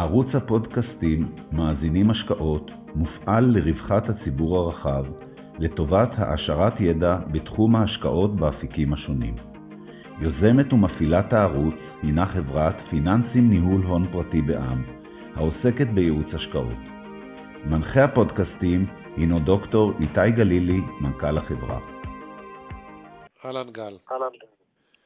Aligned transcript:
ערוץ 0.00 0.26
הפודקאסטים 0.34 1.34
מאזינים 1.52 2.10
השקעות 2.10 2.70
מופעל 2.94 3.44
לרווחת 3.44 4.02
הציבור 4.08 4.58
הרחב, 4.58 5.04
לטובת 5.58 6.08
העשרת 6.16 6.80
ידע 6.80 7.16
בתחום 7.32 7.76
ההשקעות 7.76 8.36
באפיקים 8.36 8.92
השונים. 8.92 9.36
יוזמת 10.20 10.72
ומפעילת 10.72 11.32
הערוץ 11.32 11.74
הינה 12.02 12.26
חברת 12.26 12.74
פיננסים 12.90 13.50
ניהול 13.50 13.82
הון 13.82 14.12
פרטי 14.12 14.42
בע"מ, 14.42 14.82
העוסקת 15.34 15.86
בייעוץ 15.94 16.26
השקעות. 16.34 16.80
מנחה 17.64 18.04
הפודקאסטים 18.04 18.86
הינו 19.16 19.40
דוקטור 19.40 19.92
איתי 20.00 20.30
גלילי, 20.36 20.80
מנכ"ל 21.00 21.38
החברה. 21.38 21.80
אהלן 23.44 23.70
גל. 23.72 23.96
אהלן. 24.12 24.32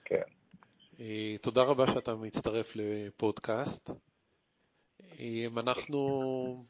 כן. 0.05 0.27
אה, 1.01 1.35
תודה 1.41 1.63
רבה 1.63 1.87
שאתה 1.87 2.15
מצטרף 2.15 2.73
לפודקאסט. 2.77 3.91
אה, 5.21 5.47
אנחנו 5.57 6.65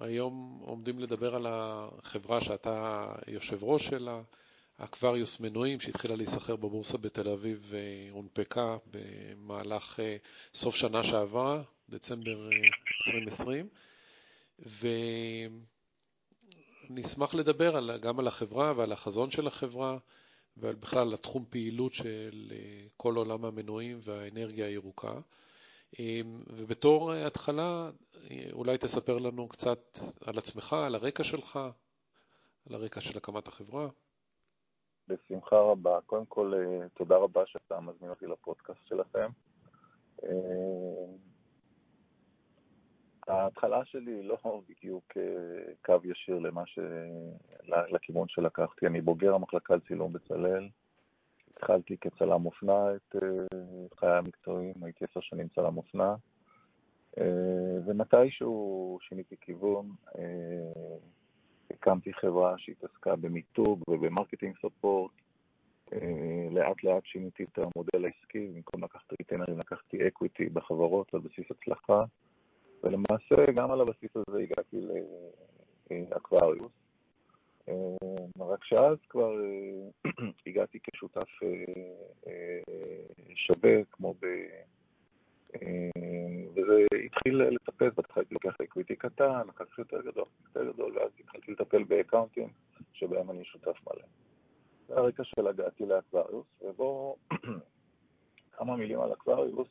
היום 0.00 0.60
עומדים 0.62 0.98
לדבר 0.98 1.34
על 1.34 1.46
החברה 1.48 2.40
שאתה 2.40 3.06
יושב 3.28 3.64
ראש 3.64 3.86
שלה, 3.86 4.22
אקווריוס 4.78 5.40
מנועים, 5.40 5.80
שהתחילה 5.80 6.16
להיסחר 6.16 6.56
בבורסה 6.56 6.98
בתל 6.98 7.28
אביב 7.28 7.66
והונפקה 7.70 8.76
במהלך 8.90 10.00
אה, 10.00 10.16
סוף 10.54 10.76
שנה 10.76 11.04
שעברה, 11.04 11.62
דצמבר 11.88 12.48
2020. 13.06 13.68
ואני 14.58 15.50
אשמח 17.04 17.34
לדבר 17.34 17.76
על, 17.76 17.98
גם 18.02 18.18
על 18.18 18.26
החברה 18.26 18.72
ועל 18.76 18.92
החזון 18.92 19.30
של 19.30 19.46
החברה. 19.46 19.98
ובכלל 20.56 21.14
התחום 21.14 21.44
פעילות 21.50 21.94
של 21.94 22.52
אה, 22.52 22.86
כל 22.96 23.16
עולם 23.16 23.44
המנועים 23.44 24.00
והאנרגיה 24.02 24.66
הירוקה. 24.66 25.20
אמ, 25.98 26.40
ובתור 26.52 27.12
התחלה, 27.12 27.90
אה, 28.30 28.48
אולי 28.52 28.78
תספר 28.78 29.18
לנו 29.18 29.48
קצת 29.48 29.98
על 30.26 30.38
עצמך, 30.38 30.72
על 30.72 30.94
הרקע 30.94 31.24
שלך, 31.24 31.58
על 32.68 32.74
הרקע 32.74 33.00
של 33.00 33.18
הקמת 33.18 33.48
החברה. 33.48 33.88
בשמחה 35.08 35.56
רבה. 35.56 35.98
קודם 36.06 36.26
כל, 36.26 36.52
אה, 36.56 36.88
תודה 36.88 37.16
רבה 37.16 37.42
שאתה 37.46 37.80
מזמין 37.80 38.10
אותי 38.10 38.26
לפודקאסט 38.26 38.86
שלכם. 38.86 39.28
ההתחלה 43.28 43.84
שלי 43.84 44.22
לא 44.22 44.62
בדיוק 44.68 45.04
אה, 45.16 45.72
קו 45.84 45.94
ישיר 46.04 46.38
למה 46.38 46.62
ש... 46.66 46.78
לכיוון 47.92 48.28
שלקחתי. 48.28 48.86
אני 48.86 49.00
בוגר 49.00 49.34
המחלקה 49.34 49.76
לצילום 49.76 50.12
בצלאל. 50.12 50.68
התחלתי 51.56 51.96
כצלם 52.00 52.46
אופנה 52.46 52.94
את 52.94 53.16
אה, 53.22 53.56
חיי 53.96 54.10
המקצועיים, 54.10 54.74
הייתי 54.82 55.04
עשר 55.04 55.20
שנים 55.20 55.48
צלם 55.54 55.76
אופנה. 55.76 56.14
אה, 57.18 57.78
ומתישהו 57.86 58.98
שיניתי 59.02 59.36
כיוון, 59.40 59.90
הקמתי 61.70 62.12
חברה 62.12 62.54
שהתעסקה 62.58 63.16
במיתוג 63.16 63.82
וב 63.88 64.00
marketing 64.00 64.56
support. 64.60 65.12
לאט 66.50 66.84
לאט 66.84 67.04
שיניתי 67.04 67.44
את 67.44 67.58
המודל 67.58 68.04
העסקי, 68.04 68.46
במקום 68.54 68.84
לקחת 68.84 69.12
ריטיינרים 69.20 69.58
לקחתי 69.58 70.08
equity 70.08 70.48
בחברות 70.48 71.14
על 71.14 71.20
בסיס 71.20 71.46
הצלחה. 71.50 72.04
ולמעשה 72.82 73.52
גם 73.54 73.70
על 73.70 73.80
הבסיס 73.80 74.10
הזה 74.16 74.38
הגעתי 74.38 74.80
לאקווריוס. 75.90 76.85
אה, 77.68 78.44
רק 78.46 78.64
שאז 78.64 78.96
כבר 79.08 79.32
אה, 79.44 80.10
הגעתי 80.46 80.78
כשותף 80.82 81.42
אה, 81.42 82.60
שווה, 83.34 83.84
כמו 83.92 84.14
ב... 84.14 84.26
וזה 86.54 86.86
התחיל 87.04 87.42
לטפס, 87.42 87.94
בהתחלה 87.96 88.24
לוקח 88.30 88.56
equity 88.64 88.96
קטן, 88.96 89.48
אחר 89.50 89.64
כך 89.64 89.78
יותר 89.78 90.00
גדול, 90.00 90.24
יותר 90.44 90.72
גדול, 90.72 90.98
ואז 90.98 91.10
התחלתי 91.20 91.52
לטפל 91.52 91.84
ב 91.84 91.91
accounts 91.91 92.48
שבהם 92.92 93.30
אני 93.30 93.44
שותף 93.44 93.76
מלא. 93.86 94.06
זה 94.88 94.94
הרקע 94.94 95.24
של 95.24 95.46
הגעתי 95.46 95.86
לאקווריוס, 95.86 96.46
ובואו 96.62 97.16
כמה 98.56 98.76
מילים 98.76 99.00
על 99.00 99.12
אקווריוס. 99.12 99.68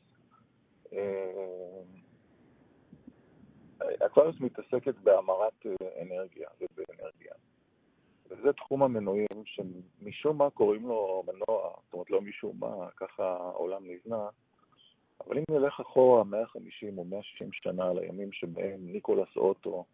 אקווריוס 4.06 4.40
מתעסקת 4.40 4.96
בהמרת 5.04 5.66
אנרגיה 6.02 6.50
ובאנרגיה. 6.62 7.34
בזה 8.30 8.54
תחום 8.54 8.84
המנועים 8.84 9.28
שמשום 9.46 10.38
מה 10.38 10.50
קוראים 10.50 10.88
לו 10.88 11.24
מנוע, 11.28 11.70
זאת 11.84 11.94
אומרת 11.94 12.10
לא 12.10 12.22
משום 12.22 12.56
מה, 12.60 12.90
ככה 12.98 13.24
העולם 13.24 13.82
נבנה, 13.84 14.28
אבל 15.28 15.38
אם 15.38 15.44
נלך 15.50 15.80
אחורה 15.80 16.24
150 16.24 16.98
או 16.98 17.06
160 17.06 17.50
שנה 17.54 17.94
לימים 17.94 18.32
שבהם 18.32 18.80
ניקולס 18.82 19.38
אוטו 19.38 19.86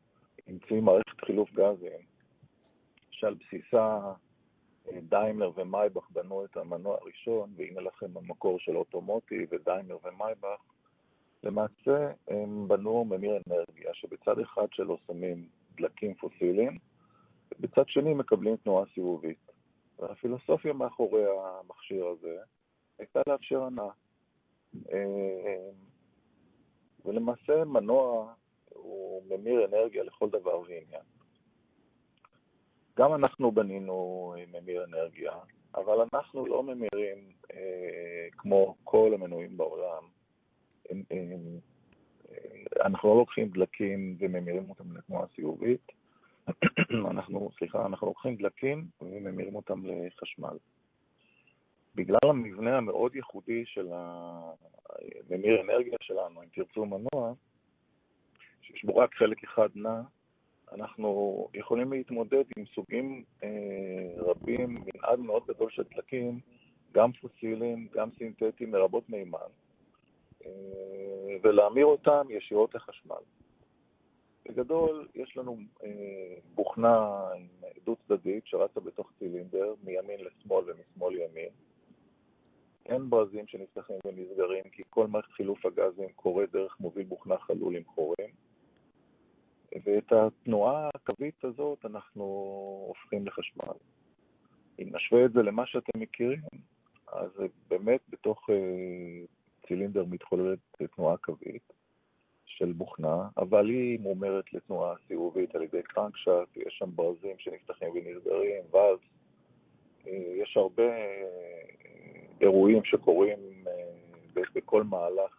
המציא 0.47 0.81
מערכת 0.81 1.22
חילוף 1.25 1.52
גזים, 1.52 2.02
שעל 3.12 3.34
בסיסה 3.34 4.14
אה, 4.88 5.00
דיימלר 5.09 5.52
ומייבאך 5.56 6.09
בנו 6.12 6.46
את 6.46 6.58
המנוע 6.58 6.98
הראשון, 7.02 7.53
והנה 7.56 7.81
לכם 7.81 8.18
המקור 8.18 8.59
של 8.59 8.78
אוטו 8.78 9.08
motor 9.08 9.46
ודיימלר 9.52 9.98
ומייבאך, 10.03 10.62
למעשה 11.44 12.12
הם 12.28 12.68
בנו 12.68 13.06
ממיר 13.06 13.42
אנרגיה, 13.48 13.94
שבצד 13.94 14.40
אחד 14.40 14.68
שלו 14.72 14.98
שמים 15.08 15.48
דלקים 15.75 16.13
פוסיליים, 16.13 16.78
ובצד 17.59 17.88
שני 17.88 18.13
מקבלים 18.13 18.56
תנועה 18.56 18.85
סיבובית. 18.94 19.51
והפילוסופיה 20.00 20.73
מאחורי 20.73 21.23
המכשיר 21.25 22.06
הזה 22.07 22.38
הייתה 23.00 23.22
לאפשר 23.28 23.63
הנעה. 23.63 23.91
אה, 24.94 25.69
ולמעשה 27.06 27.66
מנוע 27.66 28.34
הוא 28.69 29.23
ממיר 29.29 29.66
אנרגיה 29.66 30.03
לכל 30.03 30.29
דבר 30.29 30.59
ועניין. 30.59 31.03
גם 32.97 33.13
אנחנו 33.13 33.51
בנינו 33.51 34.33
ממיר 34.51 34.83
אנרגיה, 34.83 35.31
אבל 35.75 35.97
אנחנו 36.13 36.45
לא 36.45 36.63
ממירים 36.63 37.31
אה, 37.53 38.28
כמו 38.31 38.75
כל 38.83 39.12
המנועים 39.13 39.57
בעולם, 39.57 40.03
אנחנו 42.85 43.09
לא 43.09 43.16
לוקחים 43.16 43.50
דלקים 43.50 44.18
וממירים 44.19 44.69
אותם 44.69 44.97
לתנועה 44.97 45.28
סיבובית, 45.35 45.91
אנחנו, 47.12 47.50
סליחה, 47.57 47.85
אנחנו 47.85 48.07
לוקחים 48.07 48.35
דלקים 48.35 48.85
וממירים 49.01 49.56
אותם 49.56 49.81
לחשמל. 49.85 50.57
בגלל 51.95 52.29
המבנה 52.29 52.78
המאוד 52.78 53.16
ייחודי 53.16 53.66
של 53.66 53.88
הממיר 53.94 55.62
אנרגיה 55.62 55.97
שלנו, 56.01 56.41
אם 56.41 56.47
תרצו 56.53 56.85
מנוע, 56.85 57.34
שיש 58.62 58.85
בו 58.85 58.95
רק 58.95 59.16
חלק 59.16 59.44
אחד 59.44 59.69
נע, 59.75 60.01
אנחנו 60.72 61.47
יכולים 61.53 61.94
להתמודד 61.94 62.44
עם 62.57 62.66
סוגים 62.75 63.23
אה, 63.44 63.50
רבים, 64.18 64.83
מנעד 64.85 65.19
מאוד 65.19 65.44
גדול 65.47 65.69
של 65.72 65.83
דלקים, 65.95 66.39
גם 66.91 67.12
פוסיליים, 67.12 67.88
גם 67.94 68.09
סינתטיים, 68.18 68.75
לרבות 68.75 69.09
מימן, 69.09 69.39
אה, 70.45 70.50
ולהמיר 71.44 71.85
אותם 71.85 72.28
ישירות 72.29 72.75
לחשמל. 72.75 73.22
בגדול, 74.51 75.07
יש 75.16 75.38
לנו 75.38 75.57
אה, 75.84 76.35
בוכנה 76.56 77.23
דו-צדדית 77.85 78.47
שרצה 78.47 78.79
בתוך 78.79 79.12
צילינדר, 79.19 79.73
מימין 79.84 80.19
לשמאל 80.19 80.63
ומשמאל 80.67 81.13
לימין. 81.13 81.50
אין 82.85 83.09
ברזים 83.09 83.47
שנפתחים 83.47 83.95
ונסגרים, 84.06 84.63
כי 84.72 84.84
כל 84.89 85.07
מערכת 85.07 85.31
חילוף 85.31 85.66
הגזים 85.66 86.09
קורה 86.16 86.45
דרך 86.45 86.79
מוביל 86.79 87.06
בוכנה 87.06 87.38
חלול 87.38 87.75
עם 87.75 87.84
חורים. 87.85 88.29
ואת 89.85 90.12
התנועה 90.12 90.89
הקווית 90.95 91.45
הזאת 91.45 91.85
אנחנו 91.85 92.23
הופכים 92.88 93.28
לחשמל. 93.28 93.73
אם 94.79 94.89
נשווה 94.95 95.25
את 95.25 95.33
זה 95.33 95.41
למה 95.41 95.66
שאתם 95.66 96.00
מכירים, 96.00 96.41
אז 97.07 97.29
באמת 97.68 98.01
בתוך 98.09 98.50
אה, 98.50 99.25
צילינדר 99.68 100.06
מתחוללת 100.06 100.59
תנועה 100.95 101.18
קווית 101.18 101.81
של 102.62 102.72
בוכנה, 102.72 103.28
אבל 103.38 103.70
היא 103.70 104.00
מומרת 104.00 104.54
לתנועה 104.54 104.96
סיבובית 105.08 105.56
על 105.56 105.62
ידי 105.62 105.84
קרנקשאט, 105.84 106.58
יש 106.58 106.75
שם 106.80 106.90
ברזים 106.96 107.36
שנפתחים 107.38 107.90
ונסגרים, 107.90 108.63
ואז 108.72 108.98
אה, 110.08 110.34
יש 110.42 110.58
הרבה 110.58 110.84
אה, 110.84 111.68
אירועים 112.42 112.84
שקורים 112.84 113.40
אה, 113.68 114.42
בכל 114.56 114.84
מהלך 114.84 115.38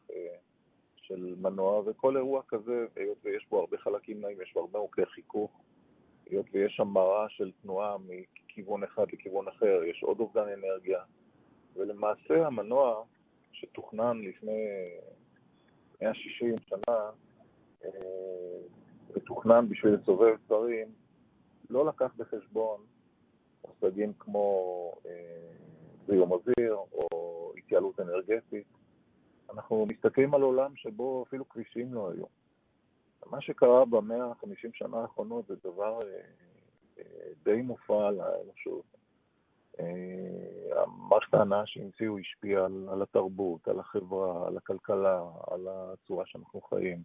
של 0.96 1.34
מנוע, 1.40 1.82
וכל 1.86 2.16
אירוע 2.16 2.42
כזה, 2.48 2.86
היות 2.96 3.18
ויש 3.24 3.46
בו 3.50 3.60
הרבה 3.60 3.78
חלקים 3.78 4.20
נעים, 4.20 4.40
יש 4.42 4.52
בו 4.54 4.60
הרבה 4.60 4.78
מוקדי 4.78 5.06
חיכוך, 5.06 5.60
היות 6.30 6.46
ויש 6.52 6.80
המרה 6.80 7.28
של 7.28 7.50
תנועה 7.62 7.96
מכיוון 8.08 8.82
אחד 8.82 9.06
לכיוון 9.12 9.48
אחר, 9.48 9.84
יש 9.84 10.02
עוד 10.02 10.20
אובדן 10.20 10.48
אנרגיה, 10.48 11.00
ולמעשה 11.76 12.46
המנוע 12.46 13.04
שתוכנן 13.52 14.20
לפני 14.20 14.66
160 16.02 16.54
שנה 16.68 17.10
אה, 17.84 17.90
ותוכנן 19.12 19.68
בשביל 19.68 19.94
לסובב 19.94 20.36
דברים, 20.46 20.88
לא 21.70 21.86
לקח 21.86 22.12
בחשבון 22.16 22.80
מושגים 23.68 24.12
כמו 24.18 24.92
אה, 25.06 25.12
זיהום 26.06 26.32
אוויר 26.32 26.74
או 26.74 27.52
התייעלות 27.58 28.00
אנרגטית. 28.00 28.66
אנחנו 29.50 29.86
מסתכלים 29.92 30.34
על 30.34 30.42
עולם 30.42 30.76
שבו 30.76 31.24
אפילו 31.28 31.48
כבישים 31.48 31.94
לא 31.94 32.10
היו. 32.10 32.24
מה 33.26 33.40
שקרה 33.40 33.84
במאה 33.84 34.24
ה-50 34.24 34.70
שנה 34.74 35.00
האחרונות 35.00 35.46
זה 35.46 35.54
דבר 35.64 35.98
די 37.42 37.62
מופע 37.62 38.08
על 38.08 38.20
המערכת 40.76 41.34
ההנאה 41.34 41.66
שהמציאו 41.66 42.18
השפיעה 42.18 42.64
על, 42.64 42.88
על 42.92 43.02
התרבות, 43.02 43.68
על 43.68 43.80
החברה, 43.80 44.46
על 44.48 44.56
הכלכלה, 44.56 45.22
על 45.50 45.68
הצורה 45.68 46.26
שאנחנו 46.26 46.60
חיים. 46.60 47.02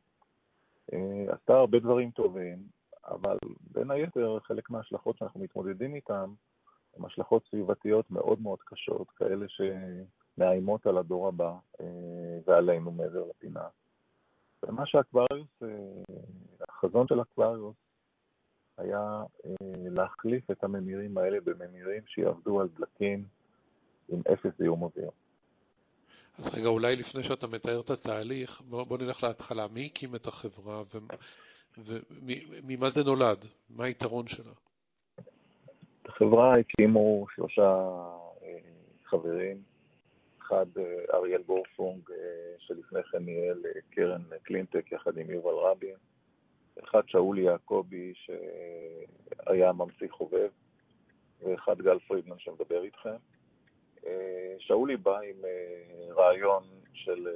עשתה 1.28 1.54
הרבה 1.54 1.80
דברים 1.80 2.12
טובים, 2.12 2.58
אבל 3.08 3.38
בין 3.72 3.92
היתר 3.92 4.40
חלק 4.40 4.70
מההשלכות 4.70 5.18
שאנחנו 5.18 5.40
מתמודדים 5.40 5.96
איתן 5.96 6.30
הן 6.98 7.06
השלכות 7.06 7.44
סביבתיות 7.50 8.12
מאוד 8.12 8.42
מאוד 8.42 8.60
קשות, 8.66 9.10
כאלה 9.12 9.46
שמאיימות 9.48 10.88
על 10.88 10.98
הדור 10.98 11.28
הבא 11.28 11.54
ועלינו 12.48 12.92
מעבר 12.92 13.26
לפינה. 13.30 13.68
ומה 14.64 14.86
שהאקווריוס, 14.86 15.62
החזון 16.70 17.08
של 17.08 17.22
אקווריוס 17.22 17.76
היה 18.78 19.24
להחליף 19.98 20.52
את 20.52 20.64
הממירים 20.64 21.18
האלה 21.18 21.38
בממירים 21.42 22.02
שיעבדו 22.08 22.62
על 22.62 22.68
דלקים 22.68 23.26
עם 24.10 24.22
אפס 24.34 24.52
זיהום 24.58 24.82
אוויר. 24.82 25.10
אז 26.38 26.56
רגע, 26.56 26.68
אולי 26.68 26.96
לפני 26.96 27.24
שאתה 27.24 27.48
מתאר 27.48 27.82
את 27.82 27.90
התהליך, 27.90 28.62
בוא, 28.62 28.84
בוא 28.84 28.98
נלך 28.98 29.24
להתחלה. 29.24 29.68
מי 29.74 29.86
הקים 29.86 30.16
את 30.16 30.28
החברה 30.28 30.84
וממה 31.78 32.90
זה 32.90 33.04
נולד? 33.04 33.46
מה 33.70 33.86
היתרון 33.86 34.28
שלה? 34.28 34.52
את 36.02 36.10
החברה 36.10 36.52
הקימו 36.52 37.26
שלושה 37.36 37.78
חברים, 39.06 39.62
אחד 40.42 40.66
אריאל 41.14 41.42
בורפונג, 41.42 42.10
שלפני 42.58 43.04
כן 43.12 43.18
ניהל 43.18 43.64
קרן 43.90 44.22
קלינטק 44.44 44.92
יחד 44.92 45.18
עם 45.18 45.32
יובל 45.32 45.56
רבין, 45.56 45.96
אחד 46.84 47.02
שאולי 47.08 47.42
יעקבי 47.42 48.14
שהיה 48.16 49.74
ממציא 49.74 50.08
חובב, 50.10 50.50
ואחד 51.42 51.82
גל 51.82 52.00
פרידמן 52.00 52.40
שמדבר 52.40 52.84
איתכם. 52.84 53.16
שאולי 54.60 54.98
בא 54.98 55.20
עם 55.20 55.38
רעיון 56.10 56.64
של... 56.94 57.28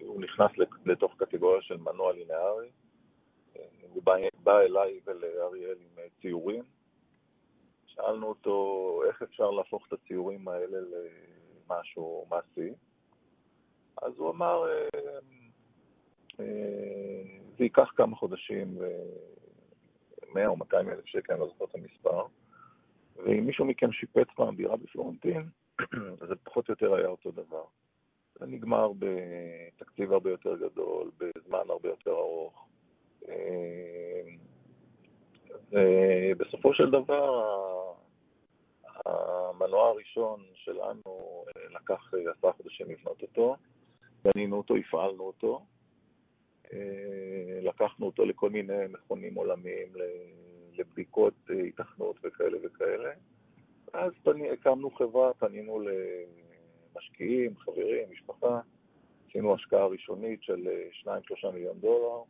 הוא 0.00 0.22
נכנס 0.22 0.50
לתוך 0.86 1.14
קטגוריה 1.18 1.62
של 1.62 1.76
מנוע 1.76 2.12
לינארי, 2.12 2.70
הוא 3.82 4.02
בא, 4.02 4.14
בא 4.42 4.60
אליי 4.60 5.00
ולאריאל 5.04 5.78
עם 5.80 6.04
ציורים. 6.20 6.64
שאלנו 7.86 8.26
אותו 8.26 9.00
איך 9.06 9.22
אפשר 9.22 9.50
להפוך 9.50 9.86
את 9.88 9.92
הציורים 9.92 10.48
האלה 10.48 10.78
למשהו 10.80 12.26
מעשי. 12.30 12.74
אז 14.02 14.12
הוא 14.16 14.30
אמר, 14.30 14.64
זה 17.58 17.64
ייקח 17.64 17.90
כמה 17.96 18.16
חודשים, 18.16 18.78
100 20.34 20.46
או 20.46 20.56
200 20.56 20.88
אלף 20.88 21.06
שקל, 21.06 21.32
אני 21.32 21.40
לא 21.40 21.46
זוכר 21.46 21.64
את 21.64 21.74
המספר. 21.74 22.22
ואם 23.16 23.46
מישהו 23.46 23.64
מכם 23.64 23.92
שיפץ 23.92 24.26
פעם 24.34 24.56
דירה 24.56 24.76
בפלורנטין, 24.76 25.48
זה 26.28 26.34
פחות 26.44 26.68
או 26.68 26.72
יותר 26.72 26.94
היה 26.94 27.08
אותו 27.08 27.30
דבר. 27.30 27.64
זה 28.40 28.46
נגמר 28.46 28.92
בתקציב 28.98 30.12
הרבה 30.12 30.30
יותר 30.30 30.56
גדול, 30.56 31.10
בזמן 31.18 31.64
הרבה 31.68 31.88
יותר 31.88 32.10
ארוך. 32.10 32.68
ובסופו 35.70 36.74
של 36.74 36.90
דבר, 36.90 37.44
המנוע 39.06 39.88
הראשון 39.88 40.42
שלנו 40.54 41.44
לקח 41.70 42.10
עשרה 42.38 42.52
חודשים 42.52 42.90
לבנות 42.90 43.22
אותו, 43.22 43.56
בנינו 44.24 44.56
אותו, 44.56 44.76
הפעלנו 44.76 45.22
אותו, 45.22 45.62
לקחנו 47.62 48.06
אותו 48.06 48.24
לכל 48.24 48.50
מיני 48.50 48.86
מכונים 48.90 49.34
עולמיים, 49.34 49.92
לבדיקות 50.72 51.34
התכנות 51.68 52.16
וכאלה 52.22 52.58
וכאלה. 52.62 53.10
אז 53.92 54.12
פני, 54.22 54.50
הקמנו 54.50 54.90
חברה, 54.90 55.34
פנינו 55.34 55.80
למשקיעים, 56.94 57.56
חברים, 57.56 58.10
משפחה, 58.10 58.60
עשינו 59.28 59.54
השקעה 59.54 59.86
ראשונית 59.86 60.42
של 60.42 60.68
2-3 61.02 61.08
מיליון 61.52 61.78
דולר, 61.80 62.22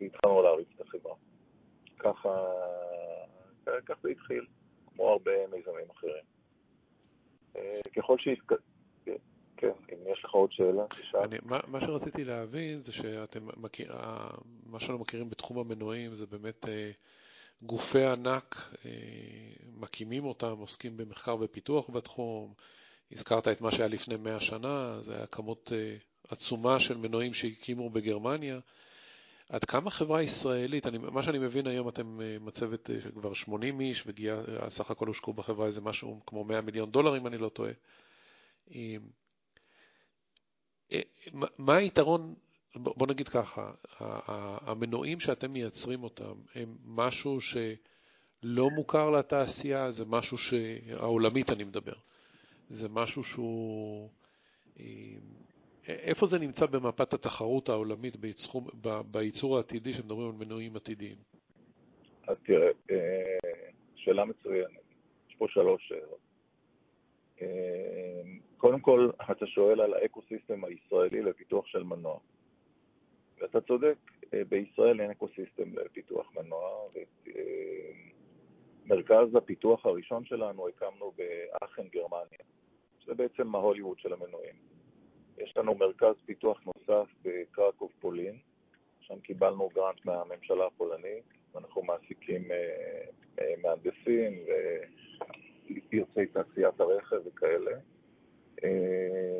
והתחלנו 0.00 0.42
להריץ 0.42 0.68
את 0.76 0.80
החברה. 0.80 1.14
ככה, 1.98 2.52
כך 3.86 3.98
זה 4.02 4.08
התחיל, 4.08 4.46
כמו 4.86 5.08
הרבה 5.08 5.46
מיזמים 5.46 5.90
אחרים. 5.90 6.24
ככל. 7.96 8.16
כן, 9.62 9.72
אם 9.92 10.12
יש 10.12 10.24
לך 10.24 10.30
עוד 10.30 10.52
שאלה, 10.52 10.82
תשאל. 10.88 11.20
אני, 11.20 11.36
מה, 11.42 11.60
מה 11.66 11.80
שרציתי 11.80 12.24
להבין 12.24 12.80
זה 12.80 12.92
שאתם 12.92 13.48
מכיר, 13.56 13.94
מה 14.66 14.80
שאנו 14.80 14.98
מכירים 14.98 15.30
בתחום 15.30 15.58
המנועים 15.58 16.14
זה 16.14 16.26
באמת 16.26 16.68
אה, 16.68 16.90
גופי 17.62 18.04
ענק, 18.04 18.74
אה, 18.86 18.90
מקימים 19.76 20.24
אותם, 20.24 20.58
עוסקים 20.58 20.96
במחקר 20.96 21.36
ופיתוח 21.40 21.90
בתחום. 21.90 22.52
הזכרת 23.12 23.48
את 23.48 23.60
מה 23.60 23.72
שהיה 23.72 23.88
לפני 23.88 24.16
100 24.16 24.40
שנה, 24.40 24.98
זה 25.00 25.16
היה 25.16 25.26
כמות 25.26 25.72
אה, 25.74 25.96
עצומה 26.28 26.80
של 26.80 26.96
מנועים 26.96 27.34
שהקימו 27.34 27.90
בגרמניה. 27.90 28.58
עד 29.48 29.64
כמה 29.64 29.90
חברה 29.90 30.22
ישראלית, 30.22 30.86
אני, 30.86 30.98
מה 30.98 31.22
שאני 31.22 31.38
מבין 31.38 31.66
היום, 31.66 31.88
אתם 31.88 32.20
מצבת 32.40 32.90
כבר 33.14 33.32
80 33.32 33.80
איש, 33.80 34.06
וסך 34.06 34.90
הכל 34.90 35.06
הושקעו 35.06 35.32
בחברה 35.32 35.66
איזה 35.66 35.80
משהו 35.80 36.20
כמו 36.26 36.44
100 36.44 36.60
מיליון 36.60 36.90
דולר, 36.90 37.16
אם 37.16 37.26
אני 37.26 37.38
לא 37.38 37.48
טועה. 37.48 37.72
מה 41.58 41.76
היתרון, 41.76 42.34
בוא 42.74 43.06
נגיד 43.06 43.28
ככה, 43.28 43.72
המנועים 44.66 45.20
שאתם 45.20 45.52
מייצרים 45.52 46.02
אותם 46.04 46.34
הם 46.54 46.76
משהו 46.84 47.38
שלא 47.40 48.70
מוכר 48.70 49.10
לתעשייה, 49.10 49.90
זה 49.90 50.04
משהו 50.04 50.38
שהעולמית 50.38 51.50
אני 51.50 51.64
מדבר, 51.64 51.94
זה 52.70 52.88
משהו 52.88 53.24
שהוא, 53.24 54.08
איפה 55.88 56.26
זה 56.26 56.38
נמצא 56.38 56.66
במפת 56.66 57.14
התחרות 57.14 57.68
העולמית 57.68 58.16
בייצור, 58.16 58.70
בייצור 59.10 59.56
העתידי 59.56 59.92
שמדברים 59.92 60.28
על 60.28 60.34
מנועים 60.46 60.76
עתידיים? 60.76 61.16
אז 62.28 62.36
תראה, 62.46 62.70
שאלה 63.96 64.24
מצוינת, 64.24 64.80
יש 65.28 65.34
פה 65.38 65.46
שלוש 65.48 65.88
שאלות. 65.88 66.22
קודם 68.62 68.80
כל, 68.80 69.10
אתה 69.30 69.46
שואל 69.46 69.80
על 69.80 69.94
האקוסיסטם 69.94 70.64
הישראלי 70.64 71.22
לפיתוח 71.22 71.66
של 71.66 71.82
מנוע. 71.82 72.18
ואתה 73.40 73.60
צודק, 73.60 73.96
בישראל 74.48 75.00
אין 75.00 75.10
אקוסיסטם 75.10 75.78
לפיתוח 75.78 76.32
מנוע, 76.36 76.88
ומרכז 78.86 79.34
הפיתוח 79.34 79.86
הראשון 79.86 80.24
שלנו 80.24 80.68
הקמנו 80.68 81.12
באחן, 81.16 81.88
גרמניה, 81.88 82.38
שזה 82.98 83.14
בעצם 83.14 83.54
ההוליווד 83.54 83.98
של 83.98 84.12
המנועים. 84.12 84.54
יש 85.38 85.56
לנו 85.56 85.74
מרכז 85.74 86.14
פיתוח 86.26 86.60
נוסף 86.66 87.10
בקרקוב, 87.22 87.92
פולין, 88.00 88.38
שם 89.00 89.20
קיבלנו 89.20 89.68
גרנט 89.74 90.04
מהממשלה 90.04 90.66
הפולנית, 90.66 91.24
ואנחנו 91.54 91.82
מעסיקים 91.82 92.42
מהנדסים 93.62 94.32
ופרצי 95.64 96.26
תעשיית 96.26 96.80
הרכב 96.80 97.20
וכאלה. 97.26 97.70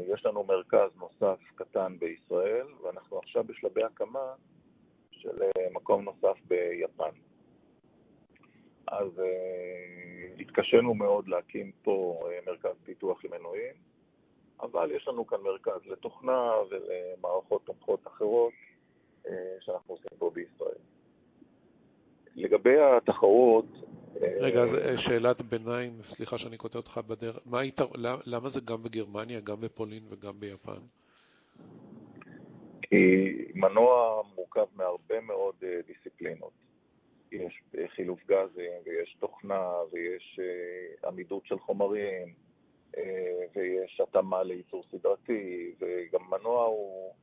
יש 0.06 0.26
לנו 0.26 0.44
מרכז 0.44 0.90
נוסף 0.96 1.38
קטן 1.54 1.96
בישראל, 1.98 2.66
ואנחנו 2.82 3.18
עכשיו 3.18 3.44
בשלבי 3.44 3.84
הקמה 3.84 4.34
של 5.10 5.42
מקום 5.72 6.02
נוסף 6.04 6.38
ביפן. 6.48 7.10
אז 8.86 9.22
התקשינו 10.38 10.94
מאוד 10.94 11.28
להקים 11.28 11.72
פה 11.82 12.20
מרכז 12.46 12.76
פיתוח 12.84 13.24
למנועים, 13.24 13.74
אבל 14.60 14.90
יש 14.90 15.08
לנו 15.08 15.26
כאן 15.26 15.40
מרכז 15.40 15.86
לתוכנה 15.86 16.50
ולמערכות 16.70 17.64
תומכות 17.64 18.06
אחרות 18.06 18.52
שאנחנו 19.60 19.94
עושים 19.94 20.18
פה 20.18 20.30
בישראל. 20.30 20.78
לגבי 22.36 22.80
התחרות, 22.80 23.66
רגע, 24.20 24.62
אז 24.62 24.76
שאלת 24.96 25.42
ביניים, 25.42 26.02
סליחה 26.02 26.38
שאני 26.38 26.56
קוטע 26.56 26.78
אותך 26.78 27.00
בדרך, 27.06 27.38
מה 27.46 27.60
היית, 27.60 27.80
למה 28.26 28.48
זה 28.48 28.60
גם 28.60 28.82
בגרמניה, 28.82 29.40
גם 29.40 29.60
בפולין 29.60 30.02
וגם 30.10 30.40
ביפן? 30.40 30.80
כי 32.82 33.32
מנוע 33.54 34.22
מורכב 34.34 34.66
מהרבה 34.76 35.20
מאוד 35.20 35.54
דיסציפלינות. 35.86 36.52
יש 37.32 37.62
חילוף 37.88 38.20
גזים, 38.26 38.72
ויש 38.84 39.16
תוכנה, 39.20 39.70
ויש 39.92 40.40
עמידות 41.06 41.46
של 41.46 41.58
חומרים, 41.58 42.34
ויש 43.54 44.00
התאמה 44.02 44.42
לייצור 44.42 44.84
סדרתי, 44.90 45.72
וגם 45.80 46.20
מנוע 46.30 46.64
הוא, 46.64 47.14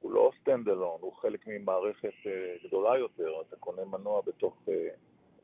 הוא 0.00 0.12
לא 0.12 0.30
stand 0.44 0.66
alone, 0.66 1.00
הוא 1.00 1.12
חלק 1.12 1.46
ממערכת 1.46 2.14
גדולה 2.64 2.98
יותר. 2.98 3.32
אתה 3.48 3.56
קונה 3.56 3.84
מנוע 3.84 4.20
בתוך 4.26 4.68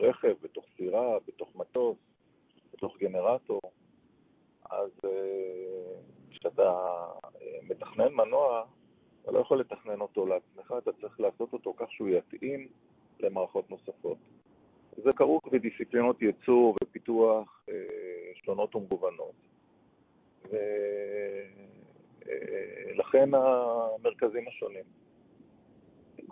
רכב, 0.00 0.34
בתוך 0.42 0.64
סירה, 0.76 1.18
בתוך 1.28 1.56
מטוס, 1.56 1.96
בתוך 2.72 2.98
גנרטור. 2.98 3.60
אז 4.70 4.90
כשאתה 6.30 6.72
מתכנן 7.62 8.14
מנוע, 8.14 8.64
אתה 9.22 9.32
לא 9.32 9.38
יכול 9.38 9.60
לתכנן 9.60 10.00
אותו 10.00 10.26
לעצמך, 10.26 10.74
אתה 10.78 10.92
צריך 10.92 11.20
לעשות 11.20 11.52
אותו 11.52 11.74
כך 11.76 11.92
שהוא 11.92 12.08
יתאים 12.08 12.68
למערכות 13.20 13.70
נוספות. 13.70 14.18
זה 14.96 15.10
כרוך 15.16 15.48
בדיסציפלינות 15.52 16.22
ייצור 16.22 16.76
ופיתוח 16.82 17.62
אה, 17.68 17.74
שונות 18.34 18.74
ומגוונות. 18.74 19.34
ולכן 22.90 23.34
אה, 23.34 23.86
המרכזים 23.98 24.48
השונים. 24.48 24.84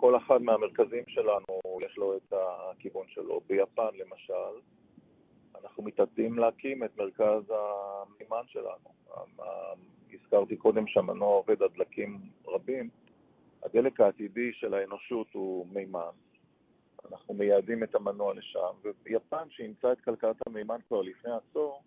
כל 0.03 0.17
אחד 0.17 0.41
מהמרכזים 0.41 1.03
שלנו 1.07 1.59
יש 1.85 1.97
לו 1.97 2.17
את 2.17 2.33
הכיוון 2.33 3.07
שלו. 3.07 3.41
ביפן 3.47 3.89
למשל, 3.93 4.59
אנחנו 5.61 5.83
מתעתדים 5.83 6.39
להקים 6.39 6.83
את 6.83 6.97
מרכז 6.97 7.43
המימן 7.49 8.43
שלנו. 8.47 8.89
הזכרתי 10.13 10.55
קודם 10.55 10.87
שהמנוע 10.87 11.27
עובד 11.27 11.61
על 11.63 11.69
דלקים 11.75 12.19
רבים. 12.47 12.89
הדלק 13.63 13.99
העתידי 13.99 14.53
של 14.53 14.73
האנושות 14.73 15.27
הוא 15.33 15.67
מימן. 15.71 16.13
אנחנו 17.11 17.33
מייעדים 17.33 17.83
את 17.83 17.95
המנוע 17.95 18.33
לשם, 18.33 18.73
ויפן, 19.03 19.49
שאימצה 19.49 19.91
את 19.91 20.01
כלכלת 20.01 20.47
המימן 20.47 20.77
כבר 20.87 21.01
לפני 21.01 21.31
עשור, 21.31 21.81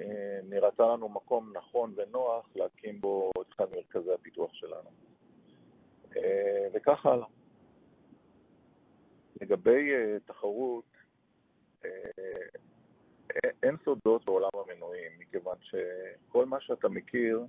אה, 0.00 0.40
נראתה 0.48 0.82
לנו 0.82 1.08
מקום 1.08 1.52
נכון 1.56 1.94
ונוח 1.96 2.48
להקים 2.56 3.00
בו 3.00 3.30
את 3.40 3.54
אחד 3.56 3.66
ממרכזי 3.72 4.12
הפיתוח 4.12 4.54
שלנו. 4.54 5.11
אה, 6.16 6.68
וכך 6.74 7.06
הלאה. 7.06 7.26
לגבי 9.40 9.92
אה, 9.92 10.16
תחרות, 10.26 10.84
אין 13.62 13.76
סודות 13.84 14.24
בעולם 14.24 14.48
המנועים, 14.54 15.12
מכיוון 15.18 15.56
שכל 15.60 16.46
מה 16.46 16.60
שאתה 16.60 16.88
מכיר, 16.88 17.44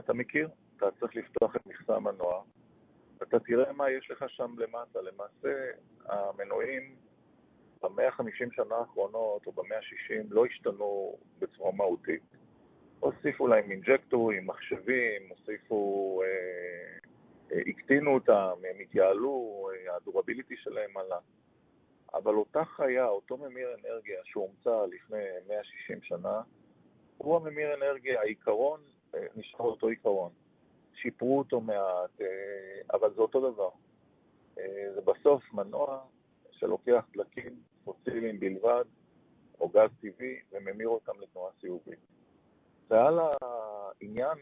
אתה 0.00 0.12
מכיר. 0.12 0.48
אתה 0.76 0.90
צריך 1.00 1.16
לפתוח 1.16 1.56
את 1.56 1.66
מכסה 1.66 1.96
המנוע, 1.96 2.42
אתה 3.22 3.38
תראה 3.40 3.72
מה 3.72 3.90
יש 3.90 4.10
לך 4.10 4.24
שם 4.28 4.54
למטה. 4.58 5.00
למעשה, 5.00 5.70
המנועים 6.04 6.94
ב-150 7.82 8.54
שנה 8.54 8.74
האחרונות, 8.74 9.46
או 9.46 9.52
ב-160, 9.52 10.26
לא 10.30 10.46
השתנו 10.46 11.18
בצורה 11.38 11.72
מהותית. 11.72 12.22
הוסיפו 13.00 13.46
להם 13.46 13.70
אינג'קטורים, 13.70 14.46
מחשבים, 14.46 15.22
הוסיפו, 15.28 16.22
אה, 16.22 16.28
אה, 16.28 17.01
הקטינו 17.66 18.14
אותם, 18.14 18.52
הם 18.70 18.80
התייעלו, 18.80 19.68
הדורביליטי 19.96 20.56
שלהם 20.56 20.96
עלה. 20.96 21.18
אבל 22.14 22.34
אותה 22.34 22.64
חיה, 22.64 23.06
אותו 23.06 23.36
ממיר 23.36 23.68
אנרגיה 23.74 24.20
שהומצא 24.24 24.86
לפני 24.86 25.24
160 25.48 26.02
שנה, 26.02 26.42
הוא 27.18 27.36
הממיר 27.36 27.74
אנרגיה, 27.74 28.20
העיקרון 28.20 28.80
אה, 29.14 29.26
נשאר 29.36 29.66
אותו 29.66 29.88
עיקרון. 29.88 30.30
שיפרו 30.94 31.38
אותו 31.38 31.60
מעט, 31.60 32.20
אה, 32.20 32.26
אבל 32.92 33.14
זה 33.14 33.20
אותו 33.20 33.52
דבר. 33.52 33.68
אה, 34.58 34.92
זה 34.94 35.00
בסוף 35.00 35.52
מנוע 35.52 36.00
שלוקח 36.50 37.04
דלקים 37.12 37.60
פוסיליים 37.84 38.40
בלבד, 38.40 38.84
או 39.60 39.68
גז 39.68 39.90
טבעי, 40.00 40.36
וממיר 40.52 40.88
אותם 40.88 41.12
לתנועה 41.20 41.52
סיובית. 41.60 41.98
ועל 42.90 43.18
העניין, 43.18 44.38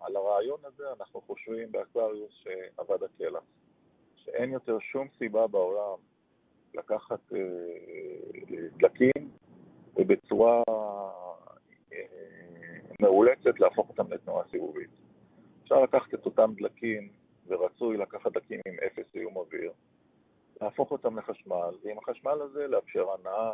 על 0.00 0.16
הרעיון 0.16 0.60
הזה, 0.64 0.84
אנחנו 1.00 1.20
חושבים 1.20 1.72
באקווריוס 1.72 2.32
שאבד 2.32 3.02
הכלח. 3.02 3.42
שאין 4.16 4.52
יותר 4.52 4.78
שום 4.78 5.08
סיבה 5.18 5.46
בעולם 5.46 5.98
לקחת 6.74 7.20
דלקים 8.76 9.30
ובצורה 9.96 10.62
מאולצת 13.00 13.60
להפוך 13.60 13.88
אותם 13.88 14.12
לתנועה 14.12 14.44
סיבובית. 14.50 14.90
אפשר 15.62 15.82
לקחת 15.82 16.14
את 16.14 16.26
אותם 16.26 16.52
דלקים, 16.56 17.08
ורצוי 17.46 17.96
לקחת 17.96 18.32
דלקים 18.32 18.60
עם 18.66 18.74
אפס 18.86 19.12
זיהום 19.12 19.36
אוויר, 19.36 19.72
להפוך 20.60 20.90
אותם 20.90 21.18
לחשמל, 21.18 21.74
ועם 21.84 21.98
החשמל 21.98 22.42
הזה 22.42 22.66
לאפשר 22.66 23.06
הנאה, 23.10 23.52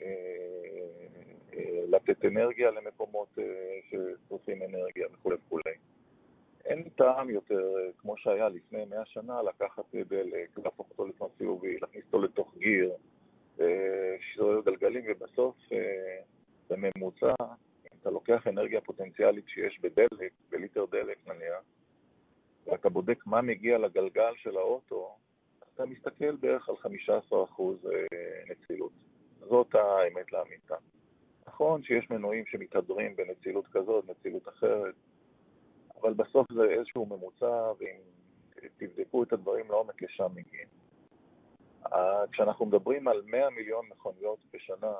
אה, 0.00 0.02
אה, 0.02 1.35
לתת 1.88 2.24
אנרגיה 2.24 2.70
למקומות 2.70 3.38
אה, 3.38 3.44
שצריכים 3.90 4.62
אנרגיה 4.62 5.06
וכו' 5.12 5.30
וכו'. 5.46 5.58
אין 6.64 6.88
טעם 6.88 7.30
יותר, 7.30 7.72
כמו 7.98 8.16
שהיה 8.16 8.48
לפני 8.48 8.84
מאה 8.84 9.04
שנה, 9.04 9.42
לקחת 9.42 9.94
דלק, 9.94 10.58
להפוך 10.64 10.90
אותו 10.90 11.06
לתנועה 11.06 11.32
סיבובי, 11.38 11.78
להכניס 11.80 12.04
אותו 12.04 12.22
לתוך 12.22 12.54
גיר, 12.58 12.92
שזור 14.20 14.60
גלגלים, 14.64 15.04
ובסוף 15.08 15.56
בממוצע 16.70 17.34
אתה 18.06 18.10
לוקח 18.10 18.46
אנרגיה 18.46 18.80
פוטנציאלית 18.80 19.48
שיש 19.48 19.80
בדלק, 19.80 20.32
בליטר 20.50 20.84
דלק 20.90 21.18
נניח, 21.26 21.62
ואתה 22.66 22.88
בודק 22.88 23.26
מה 23.26 23.42
מגיע 23.42 23.78
לגלגל 23.78 24.32
של 24.36 24.56
האוטו, 24.56 25.16
אתה 25.74 25.86
מסתכל 25.86 26.36
בערך 26.36 26.68
על 26.68 26.74
15% 26.74 26.88
אה, 27.20 28.06
נצילות. 28.48 28.92
זאת 29.40 29.74
האמת 29.74 30.32
לאמיתה. 30.32 30.74
נכון 31.56 31.82
שיש 31.82 32.10
מנועים 32.10 32.46
שמתהדרים 32.46 33.16
בנצילות 33.16 33.66
כזאת, 33.66 34.04
נצילות 34.10 34.48
אחרת, 34.48 34.94
אבל 36.00 36.14
בסוף 36.14 36.52
זה 36.52 36.62
איזשהו 36.64 37.06
ממוצע, 37.06 37.72
ואם 37.78 37.96
תבדקו 38.76 39.22
את 39.22 39.32
הדברים 39.32 39.70
לעומק, 39.70 40.02
לשם 40.02 40.26
מגיעים. 40.34 40.68
כשאנחנו 42.32 42.66
מדברים 42.66 43.08
על 43.08 43.22
100 43.26 43.50
מיליון 43.50 43.86
מכוניות 43.90 44.38
בשנה, 44.52 44.94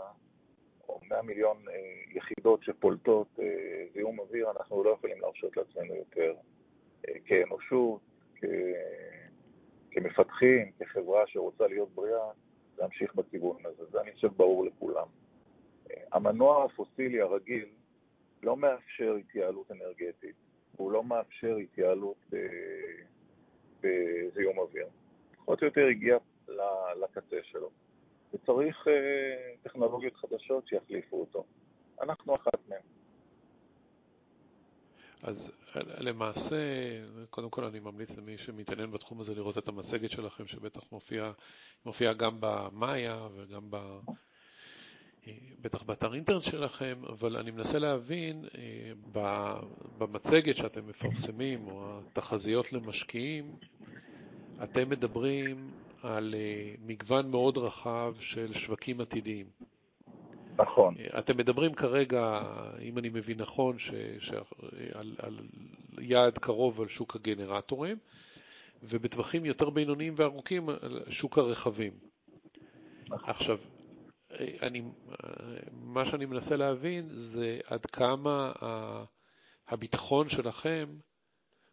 או 0.89 1.01
100 1.09 1.23
מיליון 1.23 1.57
אה, 1.69 1.75
יחידות 2.15 2.63
שפולטות 2.63 3.29
אה, 3.41 3.85
זיהום 3.95 4.19
אוויר, 4.19 4.51
אנחנו 4.51 4.85
לא 4.85 4.91
יכולים 4.91 5.21
להרשות 5.21 5.57
לעצמנו 5.57 5.95
יותר 5.95 6.35
אה, 7.09 7.15
כאנושות, 7.25 8.01
כ... 8.35 8.45
כמפתחים, 9.91 10.73
כחברה 10.79 11.27
שרוצה 11.27 11.67
להיות 11.67 11.89
בריאה, 11.95 12.31
להמשיך 12.79 13.15
בכיוון 13.15 13.57
הזה. 13.65 13.85
זה 13.91 14.01
אני 14.01 14.13
חושב 14.13 14.29
ברור 14.37 14.65
לכולם. 14.65 15.07
המנוע 16.13 16.65
הפוסילי 16.65 17.21
הרגיל 17.21 17.67
לא 18.43 18.57
מאפשר 18.57 19.15
התייעלות 19.15 19.71
אנרגטית, 19.71 20.37
הוא 20.77 20.93
לא 20.93 21.05
מאפשר 21.05 21.57
התייעלות 21.57 22.31
בזיהום 23.81 24.59
אוויר. 24.59 24.87
פחות 25.37 25.63
או 25.63 25.67
יותר 25.67 25.87
הגיע 25.87 26.17
לקצה 27.03 27.37
שלו. 27.43 27.71
וצריך 28.35 28.89
אה, 28.89 29.55
טכנולוגיות 29.63 30.17
חדשות 30.17 30.69
שיחליפו 30.69 31.21
אותו. 31.21 31.45
אנחנו 32.03 32.35
אחת 32.35 32.69
מהן. 32.69 32.81
אז 35.23 35.53
למעשה, 35.79 36.57
קודם 37.31 37.51
כל 37.51 37.65
אני 37.65 37.81
ממליץ 37.81 38.11
למי 38.17 38.39
שמתעניין 38.39 38.91
בתחום 38.91 39.21
הזה 39.21 39.35
לראות 39.35 39.59
את 39.59 39.69
המצגת 39.69 40.11
שלכם, 40.11 40.47
שבטח 40.47 40.93
מופיעה 40.93 41.33
מופיע 41.87 42.13
גם 42.13 42.37
במאיה 42.41 43.27
וגם. 43.35 43.71
בטח 45.61 45.83
באתר 45.83 46.15
אינטרנט 46.15 46.43
שלכם, 46.43 46.97
אבל 47.09 47.37
אני 47.37 47.51
מנסה 47.51 47.79
להבין, 47.79 48.45
אה, 48.59 49.21
במצגת 49.99 50.57
שאתם 50.57 50.89
מפרסמים, 50.89 51.67
או 51.69 51.99
התחזיות 51.99 52.73
למשקיעים, 52.73 53.57
אתם 54.63 54.89
מדברים 54.89 55.71
על 56.03 56.35
אה, 56.39 56.75
מגוון 56.87 57.31
מאוד 57.31 57.59
רחב 57.59 58.15
של 58.21 58.53
שווקים 58.53 59.01
עתידיים. 59.01 59.47
נכון. 60.59 60.95
אה, 60.99 61.19
אתם 61.19 61.37
מדברים 61.37 61.75
כרגע, 61.75 62.43
אם 62.81 62.99
אני 62.99 63.09
מבין 63.09 63.41
נכון, 63.41 63.79
ש, 63.79 63.91
ש, 64.19 64.33
על, 64.95 65.15
על 65.19 65.39
יעד 66.01 66.39
קרוב 66.39 66.81
על 66.81 66.89
שוק 66.89 67.17
הגנרטורים, 67.17 67.97
ובטווחים 68.83 69.45
יותר 69.45 69.71
בינוניים 69.71 70.15
וארוכים 70.17 70.69
על 70.69 71.01
שוק 71.09 71.39
הרכבים. 71.39 71.93
נכון. 73.09 73.31
עכשיו, 73.31 73.59
אני, 74.63 74.83
מה 75.73 76.07
שאני 76.07 76.27
מנסה 76.27 76.57
להבין 76.57 77.09
זה 77.09 77.59
עד 77.67 77.87
כמה 77.87 78.53
הביטחון 79.69 80.29
שלכם 80.29 80.97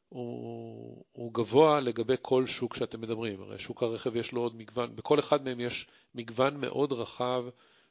הוא, 0.10 1.06
הוא 1.12 1.34
גבוה 1.34 1.80
לגבי 1.80 2.16
כל 2.22 2.46
שוק 2.46 2.76
שאתם 2.76 3.02
מדברים. 3.02 3.42
הרי 3.42 3.60
שוק 3.60 3.84
הרכב 3.84 4.16
יש 4.16 4.32
לו 4.32 4.42
עוד 4.42 4.56
מגוון, 4.56 4.96
בכל 4.96 5.20
אחד 5.20 5.44
מהם 5.44 5.60
יש 5.60 5.88
מגוון 6.16 6.62
מאוד 6.62 6.92
רחב 6.92 7.46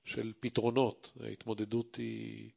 של 0.04 0.32
פתרונות. 0.40 1.12
ההתמודדות 1.20 1.96
היא, 1.96 2.50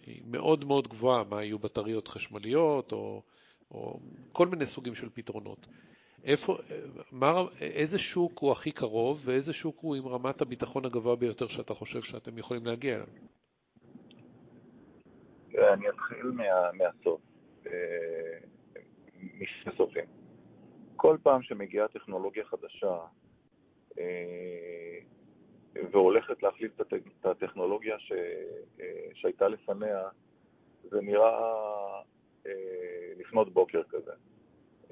היא 0.00 0.22
מאוד 0.26 0.64
מאוד 0.64 0.88
גבוהה, 0.88 1.24
מה 1.24 1.44
יהיו 1.44 1.58
בטריות 1.58 2.08
חשמליות 2.08 2.92
או, 2.92 3.22
או 3.70 4.00
כל 4.32 4.46
מיני 4.46 4.66
סוגים 4.66 4.94
של 4.94 5.08
פתרונות. 5.14 5.66
איפה, 6.24 6.58
מה, 7.12 7.32
איזה 7.60 7.98
שוק 7.98 8.38
הוא 8.38 8.52
הכי 8.52 8.72
קרוב 8.72 9.22
ואיזה 9.24 9.52
שוק 9.52 9.76
הוא 9.80 9.96
עם 9.96 10.08
רמת 10.08 10.40
הביטחון 10.40 10.84
הגבוה 10.84 11.16
ביותר 11.16 11.48
שאתה 11.48 11.74
חושב 11.74 12.02
שאתם 12.02 12.38
יכולים 12.38 12.66
להגיע 12.66 12.94
אליו? 12.94 13.06
אני 15.72 15.88
אתחיל 15.88 16.26
מה, 16.26 16.44
מהסוף. 16.72 17.20
אה, 17.66 18.38
משני 19.40 19.72
סופים. 19.76 20.04
כל 20.96 21.16
פעם 21.22 21.42
שמגיעה 21.42 21.88
טכנולוגיה 21.88 22.44
חדשה 22.44 22.96
אה, 23.98 24.98
והולכת 25.92 26.42
להחליף 26.42 26.80
את 26.80 27.26
הטכנולוגיה 27.26 27.98
ש, 27.98 28.12
אה, 28.80 29.08
שהייתה 29.14 29.48
לפניה, 29.48 30.08
זה 30.90 31.00
נראה 31.00 32.02
לפנות 33.18 33.52
בוקר 33.52 33.82
כזה, 33.82 34.12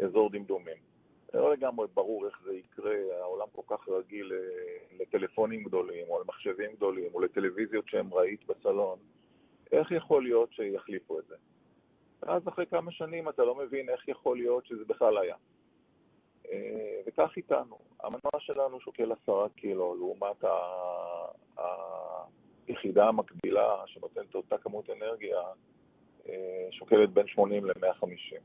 אזור 0.05 0.31
דמדומים. 0.31 0.90
לא 1.35 1.53
לגמרי 1.53 1.87
ברור 1.95 2.27
איך 2.27 2.41
זה 2.45 2.55
יקרה, 2.55 2.97
העולם 3.21 3.47
כל 3.53 3.77
כך 3.77 3.89
רגיל 3.89 4.33
לטלפונים 4.99 5.65
גדולים, 5.65 6.07
או 6.09 6.23
למחשבים 6.23 6.73
גדולים, 6.73 7.15
או 7.15 7.21
לטלוויזיות 7.21 7.89
שהם 7.89 8.15
ראית 8.15 8.47
בסלון, 8.47 8.99
איך 9.73 9.91
יכול 9.91 10.23
להיות 10.23 10.53
שיחליפו 10.53 11.19
את 11.19 11.25
זה? 11.27 11.37
ואז 12.23 12.49
אחרי 12.49 12.67
כמה 12.67 12.93
שנים 12.93 13.29
אתה 13.29 13.45
לא 13.45 13.55
מבין 13.55 13.89
איך 13.89 14.09
יכול 14.09 14.37
להיות 14.37 14.67
שזה 14.67 14.85
בכלל 14.85 15.19
היה. 15.19 15.37
אה, 16.53 17.01
וכך 17.07 17.31
איתנו. 17.37 17.79
המנוע 18.01 18.39
שלנו 18.39 18.81
שוקל 18.81 19.13
עשרה 19.13 19.49
קילו, 19.49 19.95
לעומת 19.95 20.45
היחידה 22.69 23.09
המקבילה 23.09 23.83
שנותנת 23.87 24.35
אותה 24.35 24.59
כמות 24.59 24.91
אנרגיה, 24.91 25.39
אה, 26.29 26.69
שוקלת 26.71 27.11
בין 27.11 27.27
80 27.27 27.65
ל-150. 27.65 28.41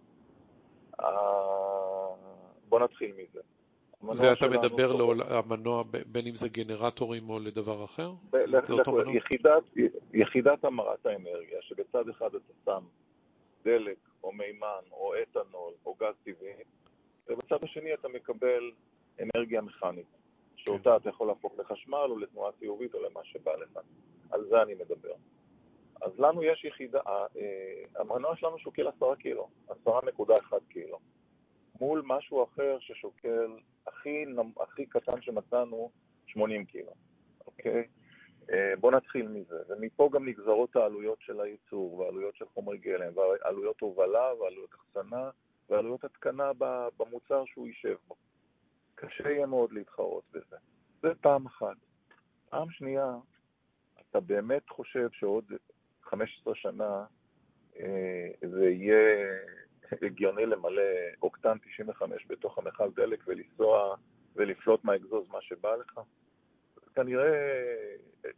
בוא 2.76 2.84
נתחיל 2.84 3.12
מזה. 3.12 3.40
זה 4.14 4.34
אתה 4.34 4.48
מדבר 4.48 4.94
למנוע, 4.94 5.84
בין 6.06 6.28
אם 6.28 6.36
זה 6.36 6.50
גנרטורים 6.50 7.30
או 7.30 7.40
לדבר 7.40 7.86
אחר? 7.86 8.12
יחידת, 9.16 9.64
יחידת 10.14 10.64
המרת 10.64 11.06
האנרגיה, 11.06 11.62
שבצד 11.62 12.10
אחד 12.10 12.36
אתה 12.36 12.54
שם 12.66 12.84
דלק 13.66 13.98
או 14.24 14.32
מימן 14.32 14.84
או 14.92 15.14
אתנול 15.24 15.74
או 15.86 15.96
גז 16.00 16.14
טבעי, 16.24 16.54
ובצד 17.30 17.64
השני 17.64 17.94
אתה 17.94 18.08
מקבל 18.08 18.72
אנרגיה 19.20 19.62
מכנית, 19.62 20.08
שאותה 20.56 20.90
כן. 20.90 20.96
אתה 20.96 21.10
יכול 21.10 21.28
להפוך 21.28 21.54
לחשמל 21.60 22.08
או 22.10 22.18
לתנועה 22.18 22.52
חיובית 22.60 22.94
או 22.94 23.00
למה 23.04 23.20
שבא 23.24 23.56
לך. 23.56 23.80
על 24.32 24.46
זה 24.50 24.62
אני 24.62 24.74
מדבר. 24.74 25.14
אז 26.02 26.20
לנו 26.20 26.44
יש 26.44 26.66
יחידה, 26.66 27.00
אה, 27.08 28.02
המנוע 28.02 28.36
שלנו 28.36 28.60
שוקל 28.60 28.88
10 28.88 29.16
קילו, 29.16 29.48
10.1 29.70 30.54
קילו. 30.70 31.00
מול 31.82 32.02
משהו 32.06 32.44
אחר 32.44 32.78
ששוקל 32.80 33.52
הכי, 33.88 34.26
הכי 34.60 34.86
קטן 34.86 35.22
שמצאנו, 35.22 35.92
80 36.28 36.66
קילו, 36.66 36.94
אוקיי? 37.46 37.88
אה, 38.52 38.74
בואו 38.80 38.92
נתחיל 38.92 39.28
מזה, 39.28 39.56
ומפה 39.70 40.10
גם 40.14 40.28
נגזרות 40.28 40.76
העלויות 40.76 41.18
של 41.22 41.42
הייצור, 41.42 42.00
והעלויות 42.00 42.36
של 42.36 42.46
חומרי 42.54 42.78
גלם, 42.78 43.14
ועלויות 43.18 43.82
הובלה, 43.82 44.34
ועלויות 44.40 44.70
אחסנה, 44.76 45.30
ועלויות 45.70 46.04
התקנה 46.04 46.52
במוצר 46.98 47.46
שהוא 47.46 47.68
יישב 47.68 47.96
בו. 48.08 48.16
קשה 48.96 49.30
יהיה 49.30 49.46
מאוד 49.46 49.72
להתחרות 49.72 50.24
בזה. 50.32 50.56
זה 51.02 51.16
פעם 51.22 51.46
אחת. 51.46 51.76
פעם 52.50 52.72
שנייה, 52.72 53.16
אתה 54.02 54.20
באמת 54.20 54.70
חושב 54.70 55.10
שעוד 55.12 55.46
15 56.04 56.56
שנה 56.56 57.06
אה, 57.80 58.28
זה 58.50 58.70
יהיה 58.70 59.38
הגיוני 60.02 60.46
למלא 60.46 60.82
אוקטן 61.22 61.58
95 61.58 62.26
בתוך 62.28 62.58
המכל 62.58 62.92
דלק 62.96 63.24
ולנסוע 63.28 63.96
ולפלוט 64.36 64.84
מהאגזוז 64.84 65.30
מה 65.30 65.42
שבא 65.42 65.76
לך? 65.76 66.00
כנראה 66.96 67.32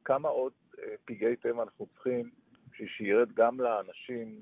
כמה 0.06 0.30
עוד 0.30 0.52
אה, 0.80 0.96
פגעי 1.06 1.36
טבע 1.36 1.64
אנחנו 1.64 1.86
צריכים 1.86 2.30
בשביל 2.72 2.88
שירד 2.88 3.32
גם 3.34 3.60
לאנשים 3.60 4.42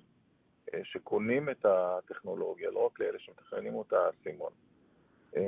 אה, 0.74 0.80
שקונים 0.84 1.50
את 1.50 1.66
הטכנולוגיה, 1.66 2.72
לא 2.72 2.86
רק 2.86 3.00
לאלה 3.00 3.20
שמתכננים 3.20 3.76
אותה, 3.76 4.10
סימון. 4.24 4.52
אה, 5.38 5.42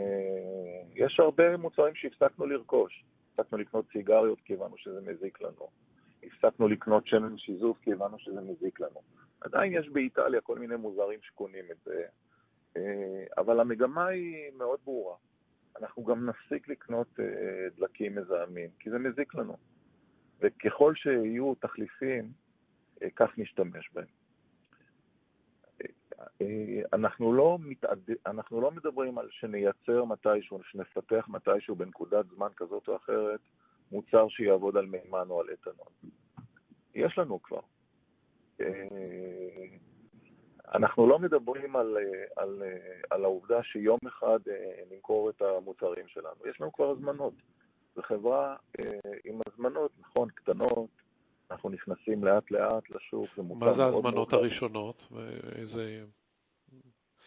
יש 0.96 1.20
הרבה 1.20 1.58
מוצרים 1.58 1.96
שהפסקנו 1.96 2.46
לרכוש. 2.46 3.04
הפסקנו 3.34 3.58
לקנות 3.58 3.86
סיגריות 3.92 4.42
כי 4.42 4.54
הבנו 4.54 4.78
שזה 4.78 5.02
מזיק 5.02 5.42
לנו. 5.42 5.70
הפסקנו 6.24 6.68
לקנות 6.68 7.08
שמן 7.08 7.38
שיזוף 7.38 7.78
כי 7.82 7.94
הבנו 7.94 8.20
שזה 8.20 8.42
מזיק 8.42 8.80
לנו. 8.80 9.02
עדיין 9.42 9.74
יש 9.74 9.90
באיטליה 9.90 10.42
כל 10.42 10.60
מיני 10.60 10.76
מוזרים 10.76 11.20
שקונים 11.22 11.66
את 11.72 11.78
זה, 11.86 12.06
אה, 12.78 13.24
אבל 13.38 13.60
המגמה 13.60 14.06
היא 14.06 14.52
מאוד 14.58 14.80
ברורה. 14.86 15.16
אנחנו 15.80 16.04
גם 16.04 16.30
נפסיק 16.30 16.68
לקנות 16.68 17.20
אה, 17.20 17.68
דלקים 17.78 18.16
מזהמים, 18.16 18.70
כי 18.80 18.90
זה 18.90 19.00
מזיק 19.00 19.36
לנו. 19.36 19.58
וככל 20.40 20.96
שיהיו 20.96 21.56
תחליפים, 21.56 22.32
אה, 23.02 23.08
כך 23.16 23.38
נשתמש 23.38 23.90
בהם. 23.94 24.06
אנחנו 26.94 27.34
לא, 27.34 27.58
מתעד... 27.62 28.10
אנחנו 28.26 28.62
לא 28.62 28.72
מדברים 28.72 29.18
על 29.18 29.28
שנייצר 29.32 30.06
מתישהו, 30.06 30.64
שנפתח 30.64 31.26
מתישהו 31.28 31.76
בנקודת 31.76 32.26
זמן 32.36 32.48
כזאת 32.56 32.88
או 32.88 32.96
אחרת 32.96 33.40
מוצר 33.92 34.28
שיעבוד 34.30 34.78
על 34.78 34.86
מימן 34.86 35.30
או 35.30 35.42
על 35.42 35.48
אתנול. 35.54 36.12
יש 36.96 37.18
לנו 37.18 37.42
כבר. 37.42 37.60
אה, 38.62 39.66
אנחנו 40.74 41.08
לא 41.08 41.20
מדברים 41.20 41.76
על, 41.76 41.98
על, 42.36 42.64
על 43.10 43.24
העובדה 43.24 43.64
שיום 43.64 44.00
אחד 44.08 44.40
אה, 44.50 44.84
נמכור 44.92 45.30
את 45.30 45.42
המוצרים 45.42 46.08
שלנו. 46.08 46.50
יש 46.50 46.62
לנו 46.62 46.74
כבר 46.74 46.90
הזמנות. 46.90 47.34
זו 47.96 48.02
חברה 48.02 48.56
אה, 48.80 49.12
עם 49.26 49.40
הזמנות, 49.48 49.92
נכון, 50.00 50.30
קטנות, 50.30 50.90
אנחנו 51.52 51.70
נכנסים 51.70 52.24
לאט 52.24 52.52
לאט 52.52 52.90
לשוק, 52.90 53.28
זה. 53.38 53.44
מה 53.44 53.74
זה 53.74 53.84
ההזמנות 53.84 54.34
הראשונות? 54.34 55.08
איזה... 55.56 56.04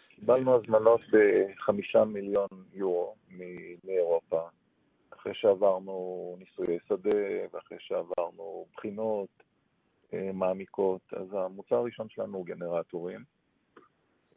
קיבלנו 0.09 0.55
הזמנות 0.55 1.01
בחמישה 1.12 2.05
מיליון 2.05 2.49
יורו 2.73 3.14
מאירופה, 3.85 4.49
אחרי 5.11 5.35
שעברנו 5.35 6.37
ניסויי 6.38 6.79
שדה 6.88 7.19
ואחרי 7.53 7.79
שעברנו 7.81 8.66
בחינות 8.77 9.29
אה, 9.40 9.50
מעמיקות. 10.33 11.01
אז 11.12 11.27
המוצר 11.33 11.77
הראשון 11.77 12.09
שלנו 12.09 12.38
הוא 12.38 12.46
גנרטורים, 12.46 13.25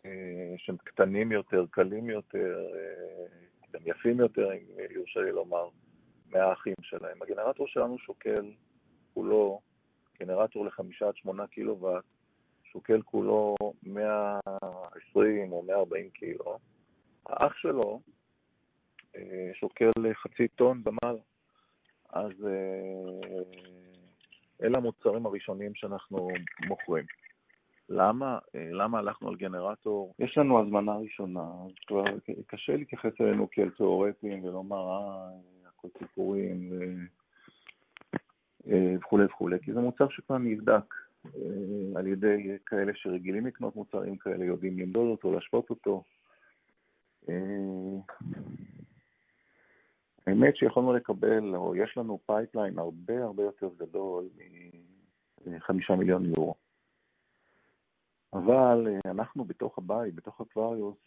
אה, 0.06 0.54
שהם 0.58 0.78
קטנים 0.78 1.32
יותר, 1.32 1.66
קלים 1.72 2.10
יותר, 2.10 2.66
אה, 2.76 3.26
גם 3.74 3.82
יפים 3.86 4.20
יותר, 4.20 4.54
אם 4.54 4.60
יורשה 4.90 5.20
לי 5.20 5.32
לומר, 5.32 5.70
מהאחים 6.28 6.74
שלהם. 6.82 7.22
הגנרטור 7.22 7.68
שלנו 7.68 7.98
שוקל 7.98 8.52
כולו, 9.14 9.62
גנרטור 10.20 10.66
לחמישה 10.66 11.08
עד 11.08 11.16
שמונה 11.16 11.48
קילוואט, 11.48 12.04
שוקל 12.64 13.02
כולו 13.02 13.56
120 13.84 15.52
או 15.52 15.64
140 15.64 16.10
קילו. 16.10 16.58
האח 17.26 17.54
שלו 17.58 18.02
שוקל 19.54 20.14
חצי 20.14 20.48
טון 20.48 20.84
ומעלה. 20.86 21.20
אז 22.10 22.32
אלה 24.64 24.78
המוצרים 24.78 25.26
הראשונים 25.26 25.76
שאנחנו 25.76 26.30
מוכרים. 26.68 27.06
למה, 27.90 28.40
אה, 28.56 28.70
למה 28.72 29.00
הלכנו 29.00 29.30
על 29.30 29.36
גנרטור? 29.36 30.14
יש 30.20 30.38
לנו 30.38 30.62
הזמנה 30.62 30.96
ראשונה, 30.96 31.52
כבר 31.88 32.04
קשה 32.48 32.78
להתייחס 32.78 33.22
אלינו 33.22 33.48
כאל 33.52 33.70
תיאורטים 33.70 34.44
ולומר, 34.44 34.90
אה, 34.90 35.30
הכל 35.68 35.88
סיפורים 36.00 36.70
אה, 38.72 38.96
וכולי 39.00 39.26
וכולי, 39.26 39.58
כי 39.62 39.74
זה 39.74 39.80
מוצר 39.80 40.10
שכבר 40.10 40.38
נבדק 40.38 40.94
אה, 41.26 41.32
על 41.96 42.08
ידי 42.08 42.58
כאלה 42.66 42.92
שרגילים 42.96 43.46
לקנות 43.46 43.76
מוצרים 43.76 44.18
כאלה, 44.18 44.46
יודעים 44.46 44.80
למדוד 44.80 45.08
אותו, 45.08 45.34
להשוות 45.34 45.70
אותו. 45.70 46.04
האמת 50.34 50.56
שיכולנו 50.56 50.94
לקבל, 50.94 51.56
או 51.56 51.76
יש 51.76 51.98
לנו 51.98 52.20
pipeline 52.26 52.80
הרבה 52.80 53.24
הרבה 53.24 53.44
יותר 53.44 53.70
גדול 53.78 54.30
מ-5 55.46 55.96
מיליון 55.96 56.26
יורו. 56.26 56.56
אבל 58.34 58.88
אה, 58.88 59.12
אנחנו 59.12 59.46
בתוך 59.46 59.78
הבית, 59.78 60.16
בתוך 60.16 60.42
אקווריוס, 60.42 60.98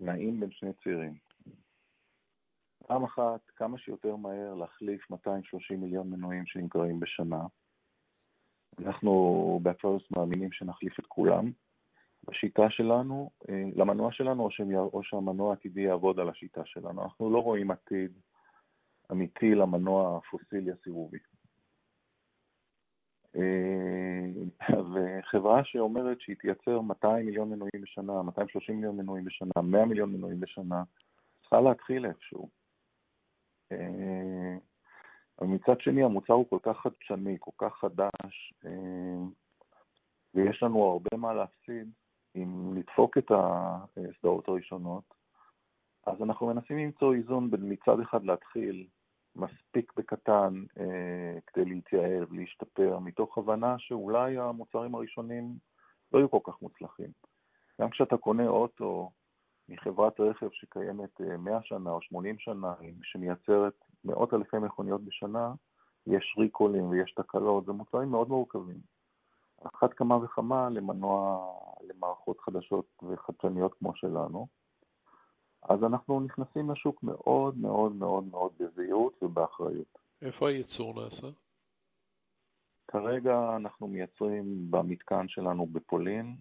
נעים 0.00 0.40
בין 0.40 0.50
שני 0.50 0.72
צירים. 0.72 1.14
פעם 2.86 3.04
אחת, 3.04 3.40
כמה 3.56 3.78
שיותר 3.78 4.16
מהר 4.16 4.54
להחליף 4.54 5.10
230 5.10 5.80
מיליון 5.80 6.10
מנועים 6.10 6.46
שנמכרים 6.46 7.00
בשנה. 7.00 7.46
אנחנו 8.78 9.60
באקווריוס 9.62 10.10
מאמינים 10.16 10.52
שנחליף 10.52 11.00
את 11.00 11.06
כולם. 11.06 11.50
בשיטה 12.24 12.70
שלנו, 12.70 13.30
אה, 13.48 13.64
למנוע 13.76 14.12
שלנו, 14.12 14.48
או, 14.74 15.02
שהמנוע 15.02 15.50
העתידי 15.50 15.80
יעבוד 15.80 16.20
על 16.20 16.28
השיטה 16.28 16.64
שלנו. 16.64 17.02
אנחנו 17.02 17.30
לא 17.30 17.38
רואים 17.38 17.70
עתיד 17.70 18.12
אמיתי 19.12 19.54
למנוע 19.54 20.18
הפוסילי 20.18 20.72
הסיבובי. 20.72 21.18
אה, 23.36 24.26
וחברה 24.94 25.64
שאומרת 25.64 26.20
שהיא 26.20 26.36
תייצר 26.36 26.80
200 26.80 27.26
מיליון 27.26 27.50
מנועים 27.50 27.82
בשנה, 27.82 28.22
230 28.22 28.76
מיליון 28.76 28.96
מנועים 28.96 29.24
בשנה, 29.24 29.62
100 29.62 29.84
מיליון 29.84 30.12
מנועים 30.12 30.40
בשנה, 30.40 30.82
צריכה 31.40 31.60
להתחיל 31.60 32.06
איפשהו. 32.06 32.48
אה, 33.72 34.56
אבל 35.38 35.46
מצד 35.46 35.80
שני, 35.80 36.02
המוצר 36.02 36.32
הוא 36.32 36.46
כל 36.50 36.58
כך 36.62 36.76
חדשני, 36.76 37.36
כל 37.40 37.50
כך 37.58 37.74
חדש, 37.80 38.54
אה, 38.66 39.24
ויש 40.34 40.62
לנו 40.62 40.82
הרבה 40.82 41.16
מה 41.16 41.34
להפסיד 41.34 41.92
אם 42.36 42.74
נדפוק 42.74 43.18
את 43.18 43.30
הסדרות 43.30 44.48
הראשונות, 44.48 45.14
אז 46.06 46.22
אנחנו 46.22 46.46
מנסים 46.46 46.78
למצוא 46.78 47.14
איזון 47.14 47.50
בין 47.50 47.72
מצד 47.72 48.00
אחד 48.00 48.24
להתחיל 48.24 48.86
מספיק 49.38 49.92
בקטן 49.96 50.64
אה, 50.80 51.38
כדי 51.46 51.64
להתייעל 51.64 52.26
ולהשתפר, 52.30 52.98
מתוך 52.98 53.38
הבנה 53.38 53.78
שאולי 53.78 54.38
המוצרים 54.38 54.94
הראשונים 54.94 55.54
לא 56.12 56.18
יהיו 56.18 56.30
כל 56.30 56.40
כך 56.44 56.62
מוצלחים. 56.62 57.10
גם 57.80 57.90
כשאתה 57.90 58.16
קונה 58.16 58.48
אוטו 58.48 59.10
מחברת 59.68 60.20
רכב 60.20 60.48
שקיימת 60.52 61.20
100 61.38 61.54
אה, 61.54 61.62
שנה 61.62 61.90
או 61.90 62.02
80 62.02 62.38
שנה, 62.38 62.74
שמייצרת 63.02 63.84
מאות 64.04 64.34
אלפי 64.34 64.58
מכוניות 64.58 65.04
בשנה, 65.04 65.52
יש 66.06 66.34
ריקולים 66.38 66.88
ויש 66.88 67.12
תקלות, 67.12 67.66
זה 67.66 67.72
מוצרים 67.72 68.08
מאוד 68.08 68.28
מורכבים. 68.28 68.80
אחת 69.64 69.92
כמה 69.92 70.16
וכמה 70.16 70.68
למנוע 70.70 71.46
למערכות 71.88 72.40
חדשות 72.40 73.02
וחדשניות 73.02 73.74
כמו 73.74 73.96
שלנו. 73.96 74.46
אז 75.62 75.84
אנחנו 75.84 76.20
נכנסים 76.20 76.70
לשוק 76.70 77.02
מאוד 77.02 77.58
מאוד 77.58 77.96
מאוד 77.96 78.24
מאוד 78.24 78.52
בזהירות 78.58 79.22
ובאחריות. 79.22 79.98
איפה 80.22 80.48
הייצור 80.48 81.02
נעשה? 81.02 81.26
כרגע 82.88 83.56
אנחנו 83.56 83.88
מייצרים 83.88 84.70
במתקן 84.70 85.28
שלנו 85.28 85.66
בפולין, 85.66 86.36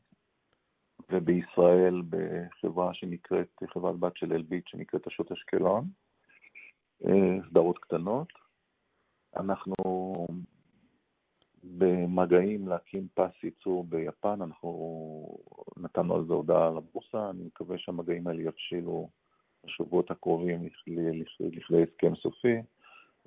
ובישראל 1.10 2.01
בחברה 2.10 2.93
שנקראת, 2.93 3.63
חברת 3.73 3.99
בת 3.99 4.17
של 4.17 4.34
אלביט 4.34 4.67
שנקראת 4.67 5.08
השוט 5.08 5.32
אשקלון, 5.32 5.86
אה, 7.06 7.49
סדרות 7.49 7.77
קטנות. 7.77 8.27
אנחנו 9.38 9.73
במגעים 11.77 12.67
להקים 12.67 13.08
פס 13.13 13.43
ייצור 13.43 13.84
ביפן, 13.84 14.41
אנחנו 14.41 15.39
נתנו 15.77 16.15
על 16.15 16.25
זה 16.27 16.34
הודעה 16.34 16.69
לבורסה, 16.69 17.30
אני 17.30 17.43
מקווה 17.43 17.77
שהמגעים 17.77 18.27
האלה 18.27 18.41
יבשילו 18.41 19.10
בשבועות 19.65 20.12
הקרובים 20.12 20.65
לכדי 20.65 21.84
הסכם 21.84 22.15
סופי, 22.15 22.58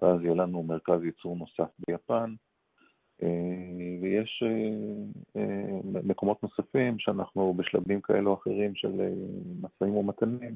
ואז 0.02 0.20
יהיה 0.22 0.34
לנו 0.34 0.62
מרכז 0.62 1.04
ייצור 1.04 1.36
נוסף 1.36 1.70
ביפן. 1.88 2.34
אה, 3.22 3.98
ויש 4.02 4.42
אה, 4.46 5.40
אה, 5.40 5.80
מקומות 5.84 6.42
נוספים 6.42 6.98
שאנחנו 6.98 7.54
בשלבים 7.54 8.00
כאלה 8.00 8.30
או 8.30 8.34
אחרים 8.34 8.74
של 8.74 9.12
משאים 9.60 9.96
ומתנים, 9.96 10.54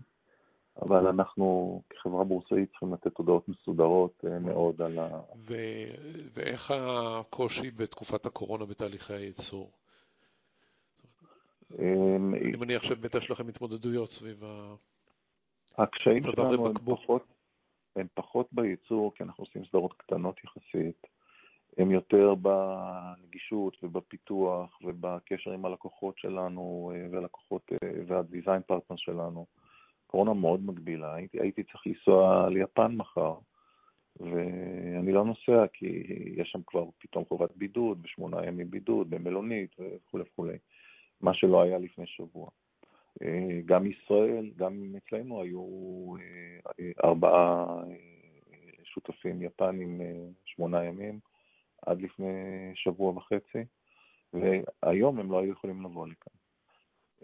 אבל 0.82 1.06
אנחנו 1.06 1.82
כחברה 1.90 2.24
בורסאית 2.24 2.70
צריכים 2.70 2.94
לתת 2.94 3.16
הודעות 3.16 3.48
מסודרות 3.48 4.24
מאוד 4.40 4.82
על 4.82 4.98
ה... 4.98 5.20
ו- 5.36 5.94
ואיך 6.34 6.70
הקושי 6.70 7.70
בתקופת 7.70 8.26
הקורונה 8.26 8.64
בתהליכי 8.64 9.12
הייצור? 9.12 9.70
אני 11.78 12.56
מניח 12.58 12.82
שבאמת 12.82 13.14
יש 13.14 13.30
לכם 13.30 13.48
התמודדויות 13.48 14.10
סביב 14.10 14.44
ה... 14.44 14.74
הקשיים 15.78 16.22
שלנו 16.22 16.66
הם 16.66 16.74
פחות, 16.84 17.24
הם 17.96 18.06
פחות 18.14 18.48
בייצור, 18.52 19.14
כי 19.14 19.22
אנחנו 19.22 19.44
עושים 19.44 19.64
סדרות 19.64 19.92
קטנות 19.92 20.36
יחסית. 20.44 21.06
הם 21.78 21.90
יותר 21.90 22.34
בנגישות 22.34 23.76
ובפיתוח 23.82 24.78
ובקשר 24.82 25.52
עם 25.52 25.64
הלקוחות 25.64 26.18
שלנו 26.18 26.92
אה, 26.94 27.06
והלקוחות 27.10 27.62
אה, 27.72 27.90
והדיזיין 28.06 28.62
פרטנר 28.66 28.96
שלנו. 28.96 29.46
קורונה 30.06 30.34
מאוד 30.34 30.64
מגבילה, 30.64 31.14
הייתי, 31.14 31.40
הייתי 31.40 31.62
צריך 31.62 31.86
לנסוע 31.86 32.48
ליפן 32.50 32.94
מחר, 32.96 33.34
ואני 34.20 35.12
לא 35.12 35.24
נוסע 35.24 35.66
כי 35.72 35.86
יש 36.36 36.50
שם 36.50 36.60
כבר 36.66 36.84
פתאום 36.98 37.24
חובת 37.24 37.50
בידוד, 37.56 38.02
בשמונה 38.02 38.46
ימים 38.46 38.70
בידוד, 38.70 39.10
במלונית 39.10 39.76
וכולי 39.78 40.24
וכולי, 40.24 40.58
מה 41.20 41.34
שלא 41.34 41.62
היה 41.62 41.78
לפני 41.78 42.06
שבוע. 42.06 42.50
אה, 43.22 43.60
גם 43.66 43.86
ישראל, 43.86 44.50
גם 44.56 44.94
אצלנו 44.96 45.42
היו 45.42 45.66
ארבעה 47.04 47.66
שותפים 48.84 49.42
יפנים 49.42 50.00
שמונה 50.44 50.84
ימים, 50.84 51.18
עד 51.86 52.02
לפני 52.02 52.32
שבוע 52.74 53.10
וחצי, 53.10 53.64
והיום 54.32 55.18
הם 55.18 55.32
לא 55.32 55.38
היו 55.40 55.52
יכולים 55.52 55.82
לבוא 55.82 56.06
לכאן. 56.06 56.43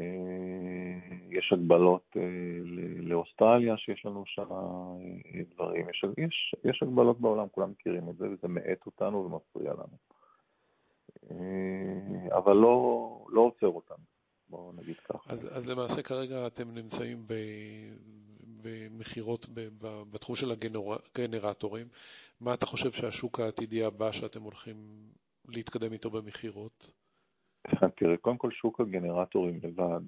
אה, 0.00 1.16
יש 1.30 1.52
הגבלות 1.52 2.16
אה, 2.16 2.22
לאוסטרליה 3.02 3.76
שיש 3.76 4.06
לנו 4.06 4.22
שם 4.26 4.52
אה, 4.52 5.40
דברים, 5.54 5.88
יש, 5.90 6.04
יש, 6.18 6.54
יש 6.64 6.82
הגבלות 6.82 7.20
בעולם, 7.20 7.46
כולם 7.48 7.70
מכירים 7.70 8.08
את 8.08 8.16
זה, 8.16 8.28
וזה 8.28 8.48
מאט 8.48 8.86
אותנו 8.86 9.24
ומפריע 9.24 9.72
לנו. 9.72 9.96
אבל 12.32 12.56
לא, 12.56 13.26
לא 13.28 13.40
עוצר 13.40 13.66
אותנו, 13.66 14.04
בואו 14.48 14.72
נגיד 14.72 14.96
ככה. 14.96 15.32
אז, 15.32 15.48
אז 15.50 15.66
למעשה 15.66 16.02
כרגע 16.02 16.46
אתם 16.46 16.74
נמצאים 16.74 17.26
במכירות 18.62 19.46
בתחום 20.10 20.36
של 20.36 20.50
הגנרטורים. 20.50 21.86
מה 22.40 22.54
אתה 22.54 22.66
חושב 22.66 22.92
שהשוק 22.92 23.40
העתידי 23.40 23.84
הבא 23.84 24.12
שאתם 24.12 24.42
הולכים 24.42 24.76
להתקדם 25.48 25.92
איתו 25.92 26.10
במכירות? 26.10 26.90
תראה, 27.96 28.16
קודם 28.16 28.38
כל 28.38 28.50
שוק 28.50 28.80
הגנרטורים 28.80 29.60
לבד, 29.62 30.00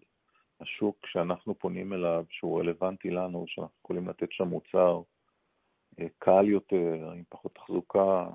השוק 0.60 1.06
שאנחנו 1.06 1.54
פונים 1.58 1.92
אליו, 1.92 2.24
שהוא 2.30 2.60
רלוונטי 2.60 3.10
לנו, 3.10 3.44
שאנחנו 3.48 3.76
יכולים 3.84 4.08
לתת 4.08 4.32
שם 4.32 4.48
מוצר 4.48 5.02
אה, 6.00 6.06
קל 6.18 6.48
יותר, 6.48 7.12
עם 7.16 7.22
פחות 7.28 7.54
תחזוקה, 7.54 8.28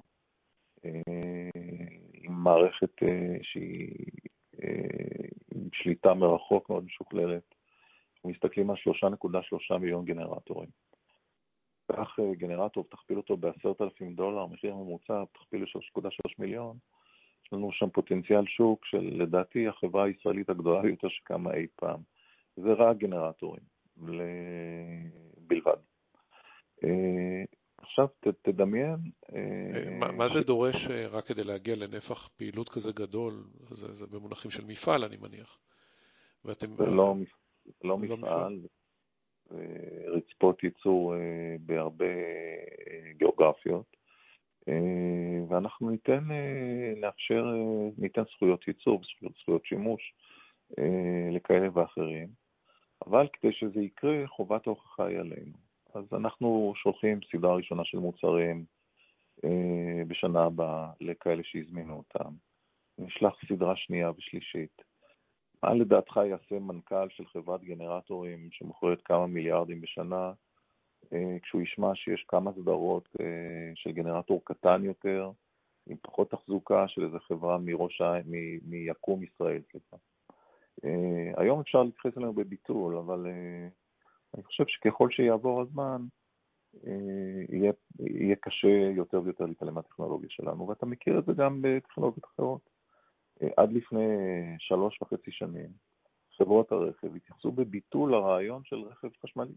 אה, 0.85 1.01
עם 2.13 2.33
מערכת 2.33 3.03
אה, 3.03 3.37
שהיא 3.41 4.05
שליטה 5.73 6.13
מרחוק 6.13 6.69
מאוד 6.69 6.83
משוכללת. 6.83 7.55
אנחנו 8.15 8.29
מסתכלים 8.29 8.69
על 8.69 8.75
3.3 8.75 9.77
מיליון 9.77 10.05
גנרטורים. 10.05 10.69
קח 11.91 12.19
גנרטור 12.37 12.85
ותכפיל 12.87 13.17
אותו 13.17 13.37
ב-10,000 13.37 14.15
דולר, 14.15 14.45
מחיר 14.45 14.75
ממוצע, 14.75 15.23
תכפיל 15.33 15.61
ל-3.3 15.61 16.09
מיליון, 16.39 16.77
יש 17.47 17.53
לנו 17.53 17.71
שם 17.71 17.89
פוטנציאל 17.89 18.45
שוק 18.45 18.85
של 18.85 19.09
לדעתי 19.23 19.67
החברה 19.67 20.05
הישראלית 20.05 20.49
הגדולה 20.49 20.81
ביותר 20.81 21.07
שקמה 21.09 21.53
אי 21.53 21.67
פעם. 21.75 21.99
זה 22.55 22.73
רק 22.73 22.97
גנרטורים 22.97 23.63
בלבד. 25.37 25.77
אה, 26.83 27.43
עכשיו 27.77 28.07
ת, 28.07 28.27
תדמיין... 28.41 28.95
אה, 29.35 30.11
מה 30.11 30.29
זה 30.29 30.41
דורש 30.41 30.87
רק 31.11 31.25
כדי 31.25 31.43
להגיע 31.43 31.75
לנפח 31.75 32.27
פעילות 32.27 32.69
כזה 32.69 32.91
גדול? 32.91 33.33
זה, 33.69 33.93
זה 33.93 34.07
במונחים 34.07 34.51
של 34.51 34.65
מפעל, 34.65 35.03
אני 35.03 35.17
מניח. 35.17 35.59
ואתם... 36.45 36.75
זה 36.77 36.85
לא, 36.85 37.15
לא 37.83 37.97
מפעל, 37.97 38.59
רצפות 40.07 40.63
ייצור 40.63 41.15
אה, 41.15 41.55
בהרבה 41.59 42.05
אה, 42.05 43.13
גיאוגרפיות, 43.17 43.85
אה, 43.93 43.96
ואנחנו 45.49 45.89
ניתן, 45.89 46.27
נאפשר, 47.01 47.45
ניתן 47.97 48.21
זכויות 48.35 48.67
ייצור 48.67 49.01
וזכויות 49.23 49.65
שימוש 49.65 50.13
לכאלה 51.31 51.67
ואחרים, 51.73 52.27
אבל 53.07 53.27
כדי 53.33 53.53
שזה 53.53 53.81
יקרה, 53.81 54.27
חובת 54.27 54.67
ההוכחה 54.67 55.05
היא 55.05 55.19
עלינו. 55.19 55.53
אז 55.93 56.03
אנחנו 56.13 56.73
שולחים 56.75 57.19
סדרה 57.31 57.55
ראשונה 57.55 57.85
של 57.85 57.97
מוצרים 57.97 58.65
בשנה 60.07 60.43
הבאה 60.43 60.89
לכאלה 61.01 61.43
שהזמינו 61.43 61.97
אותם. 61.97 62.33
נשלח 62.97 63.35
סדרה 63.49 63.75
שנייה 63.75 64.11
ושלישית. 64.17 64.81
מה 65.63 65.73
לדעתך 65.73 66.19
יעשה 66.29 66.59
מנכ"ל 66.59 67.09
של 67.09 67.25
חברת 67.25 67.63
גנרטורים 67.63 68.49
שמוכרת 68.51 69.01
כמה 69.01 69.27
מיליארדים 69.27 69.81
בשנה, 69.81 70.15
אה, 70.15 70.31
כשהוא 71.41 71.61
ישמע 71.61 71.95
שיש 71.95 72.25
כמה 72.27 72.51
סדרות 72.53 73.09
אה, 73.19 73.71
של 73.75 73.91
גנרטור 73.91 74.41
קטן 74.45 74.83
יותר, 74.83 75.31
עם 75.87 75.97
פחות 76.01 76.31
תחזוקה 76.31 76.87
של 76.87 77.03
איזה 77.03 77.19
חברה 77.19 77.57
מראש 77.57 78.01
העין, 78.01 78.23
מיקום 78.65 79.23
ישראל, 79.23 79.61
סליחה. 79.71 79.97
אה, 80.85 81.31
היום 81.37 81.59
אפשר 81.59 81.83
להתייחס 81.83 82.17
אלינו 82.17 82.33
בביטול, 82.33 82.97
אבל 82.97 83.27
אני 84.35 84.43
חושב 84.43 84.63
שככל 84.67 85.11
שיעבור 85.11 85.61
הזמן, 85.61 86.05
יהיה, 87.49 87.71
יהיה 87.99 88.35
קשה 88.35 88.91
יותר 88.95 89.21
ויותר 89.23 89.45
להתעלם 89.45 89.73
מהטכנולוגיה 89.73 90.29
שלנו, 90.29 90.67
ואתה 90.67 90.85
מכיר 90.85 91.19
את 91.19 91.25
זה 91.25 91.33
גם 91.33 91.59
בטכנולוגיות 91.61 92.25
אחרות. 92.25 92.69
עד 93.57 93.71
לפני 93.71 94.07
שלוש 94.59 95.01
וחצי 95.01 95.31
שנים, 95.31 95.69
חברות 96.37 96.71
הרכב 96.71 97.15
התייחסו 97.15 97.51
בביטול 97.51 98.13
הרעיון 98.13 98.61
של 98.63 98.75
רכב 98.75 99.07
חשמלי. 99.23 99.53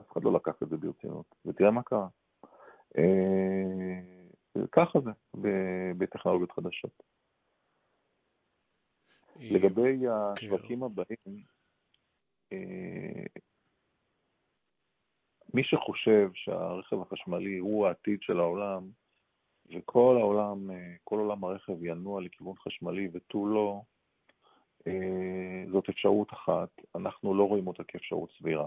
אף 0.00 0.12
אחד 0.12 0.24
לא 0.24 0.32
לקח 0.32 0.62
את 0.62 0.68
זה 0.68 0.76
ברצינות, 0.76 1.34
ותראה 1.46 1.70
מה 1.70 1.82
קרה. 1.82 2.08
אה, 2.98 4.00
ככה 4.72 4.98
זה 5.00 5.10
בטכנולוגיות 5.98 6.52
חדשות. 6.52 7.02
לגבי 9.36 9.98
כן. 10.00 10.08
השווקים 10.08 10.82
הבאים, 10.82 11.44
אה, 12.52 13.26
מי 15.54 15.64
שחושב 15.64 16.30
שהרכב 16.34 17.00
החשמלי 17.00 17.58
הוא 17.58 17.86
העתיד 17.86 18.22
של 18.22 18.40
העולם, 18.40 18.90
וכל 19.74 20.16
העולם, 20.20 20.70
אה, 20.70 20.94
כל 21.04 21.18
עולם 21.18 21.44
הרכב 21.44 21.84
ינוע 21.84 22.20
לכיוון 22.20 22.54
חשמלי 22.56 23.08
ותו 23.12 23.46
לא, 23.46 23.82
אה, 24.86 25.64
זאת 25.72 25.88
אפשרות 25.88 26.32
אחת, 26.32 26.68
אנחנו 26.94 27.34
לא 27.34 27.48
רואים 27.48 27.66
אותה 27.66 27.84
כאפשרות 27.84 28.30
סבירה. 28.38 28.66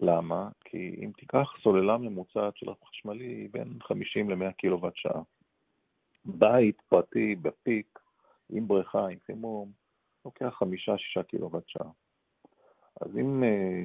למה? 0.00 0.48
כי 0.64 0.96
אם 1.04 1.10
תיקח 1.16 1.48
סוללה 1.62 1.98
ממוצעת 1.98 2.56
של 2.56 2.70
רכב 2.70 2.84
חשמלי, 2.84 3.26
היא 3.26 3.48
בין 3.52 3.78
50 3.82 4.30
ל-100 4.30 4.52
קילוואט 4.52 4.96
שעה. 4.96 5.22
בית 6.24 6.80
פרטי 6.88 7.34
בפיק, 7.34 7.98
עם 8.50 8.68
בריכה, 8.68 9.06
עם 9.08 9.18
חימום, 9.26 9.72
לוקח 10.24 10.54
חמישה-שישה 10.58 11.22
קילוואט 11.22 11.68
שעה. 11.68 11.90
אז 13.00 13.16
אם 13.16 13.44
אה, 13.44 13.84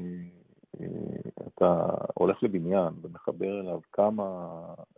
אה, 0.81 1.31
אתה 1.47 1.85
הולך 2.13 2.43
לבניין 2.43 2.93
ומחבר 3.01 3.59
אליו 3.59 3.79
כמה 3.91 4.23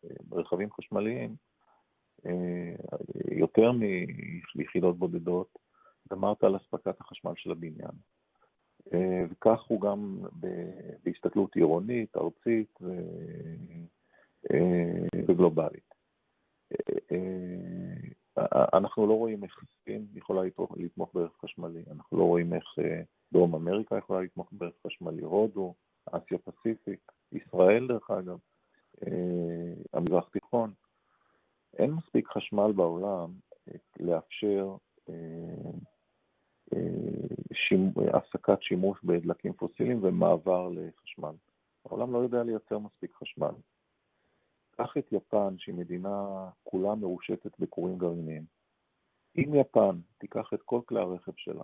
אה, 0.03 0.09
רכבים 0.31 0.71
חשמליים, 0.71 1.35
אה, 2.25 2.75
יותר 3.31 3.71
מיחידות 4.55 4.97
בודדות, 4.97 5.59
גמרת 6.11 6.43
על 6.43 6.57
אספקת 6.57 7.01
החשמל 7.01 7.31
של 7.35 7.51
הבניין. 7.51 7.91
אה, 8.93 9.23
וכך 9.29 9.61
הוא 9.67 9.81
גם 9.81 10.19
בהסתכלות 11.03 11.55
עירונית, 11.55 12.17
ארצית 12.17 12.79
אה, 14.51 15.23
וגלובלית. 15.27 15.91
אנחנו 18.73 19.07
לא 19.07 19.13
רואים 19.13 19.43
איך 19.43 19.63
סין 19.83 20.07
יכולה 20.15 20.41
לתמוך 20.75 21.13
ברכב 21.13 21.37
חשמלי, 21.41 21.83
אנחנו 21.91 22.17
לא 22.17 22.23
רואים 22.23 22.53
איך 22.53 22.63
דרום 23.33 23.55
אמריקה 23.55 23.97
יכולה 23.97 24.21
לתמוך 24.21 24.49
ברכב 24.51 24.87
חשמלי, 24.87 25.21
הודו, 25.21 25.73
אסיה 26.11 26.37
פסיפיק, 26.37 27.11
ישראל 27.31 27.87
דרך 27.87 28.11
אגב, 28.11 28.37
המזרח 29.93 30.29
תיכון. 30.29 30.73
אין 31.77 31.91
מספיק 31.91 32.27
חשמל 32.27 32.71
בעולם 32.71 33.31
לאפשר 33.99 34.75
הפסקת 38.13 38.61
שימוש 38.61 38.99
בדלקים 39.03 39.53
פוסיליים 39.53 39.99
ומעבר 40.03 40.69
לחשמל. 40.69 41.33
העולם 41.85 42.13
לא 42.13 42.17
יודע 42.17 42.43
לייצר 42.43 42.79
מספיק 42.79 43.13
חשמל. 43.13 43.51
קח 44.71 44.97
את 44.97 45.11
יפן, 45.11 45.55
שהיא 45.57 45.75
מדינה 45.75 46.47
כולה 46.63 46.95
מרושתת 46.95 47.59
בכורים 47.59 47.97
גרעיניים. 47.97 48.45
אם 49.37 49.55
יפן 49.55 49.99
תיקח 50.17 50.53
את 50.53 50.61
כל 50.61 50.79
כלי 50.85 50.99
הרכב 50.99 51.31
שלה 51.35 51.63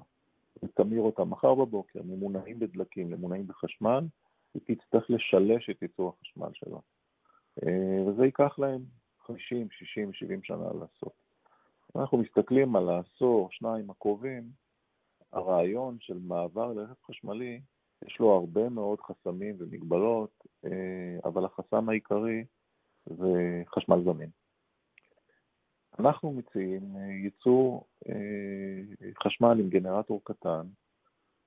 ותמיר 0.64 1.02
אותם 1.02 1.30
מחר 1.30 1.56
בבוקר 1.56 2.00
ממונעים 2.04 2.60
בדלקים 2.60 3.12
למונעים 3.12 3.48
בחשמל, 3.48 4.06
היא 4.54 4.62
תצטרך 4.78 5.10
לשלש 5.10 5.70
את 5.70 5.82
ייצור 5.82 6.14
החשמל 6.18 6.50
שלה. 6.54 6.78
אה, 7.66 8.04
וזה 8.08 8.26
ייקח 8.26 8.60
להם 8.60 8.82
50, 9.20 9.68
60, 9.72 10.14
70 10.14 10.44
שנה 10.44 10.66
לעשות. 10.66 11.14
אנחנו 11.96 12.18
מסתכלים 12.18 12.76
על 12.76 12.90
העשור, 12.90 13.50
שניים 13.52 13.90
הקרובים, 13.90 14.44
הרעיון 15.34 15.98
של 16.00 16.18
מעבר 16.18 16.74
לרכב 16.74 16.94
חשמלי, 17.06 17.62
יש 18.06 18.20
לו 18.20 18.32
הרבה 18.32 18.70
מאוד 18.70 19.00
חסמים 19.02 19.56
ומגבלות, 19.60 20.46
אה, 20.66 21.20
אבל 21.24 21.46
החסם 21.46 21.90
העיקרי 21.90 22.46
זה 23.06 23.64
חשמל 23.76 24.04
זמין. 24.04 24.30
אנחנו 26.00 26.34
מציעים 26.34 26.96
אה, 26.96 27.02
ייצור 27.02 27.88
אה, 28.10 29.14
חשמל 29.24 29.60
עם 29.60 29.70
גנרטור 29.70 30.22
קטן 30.24 30.68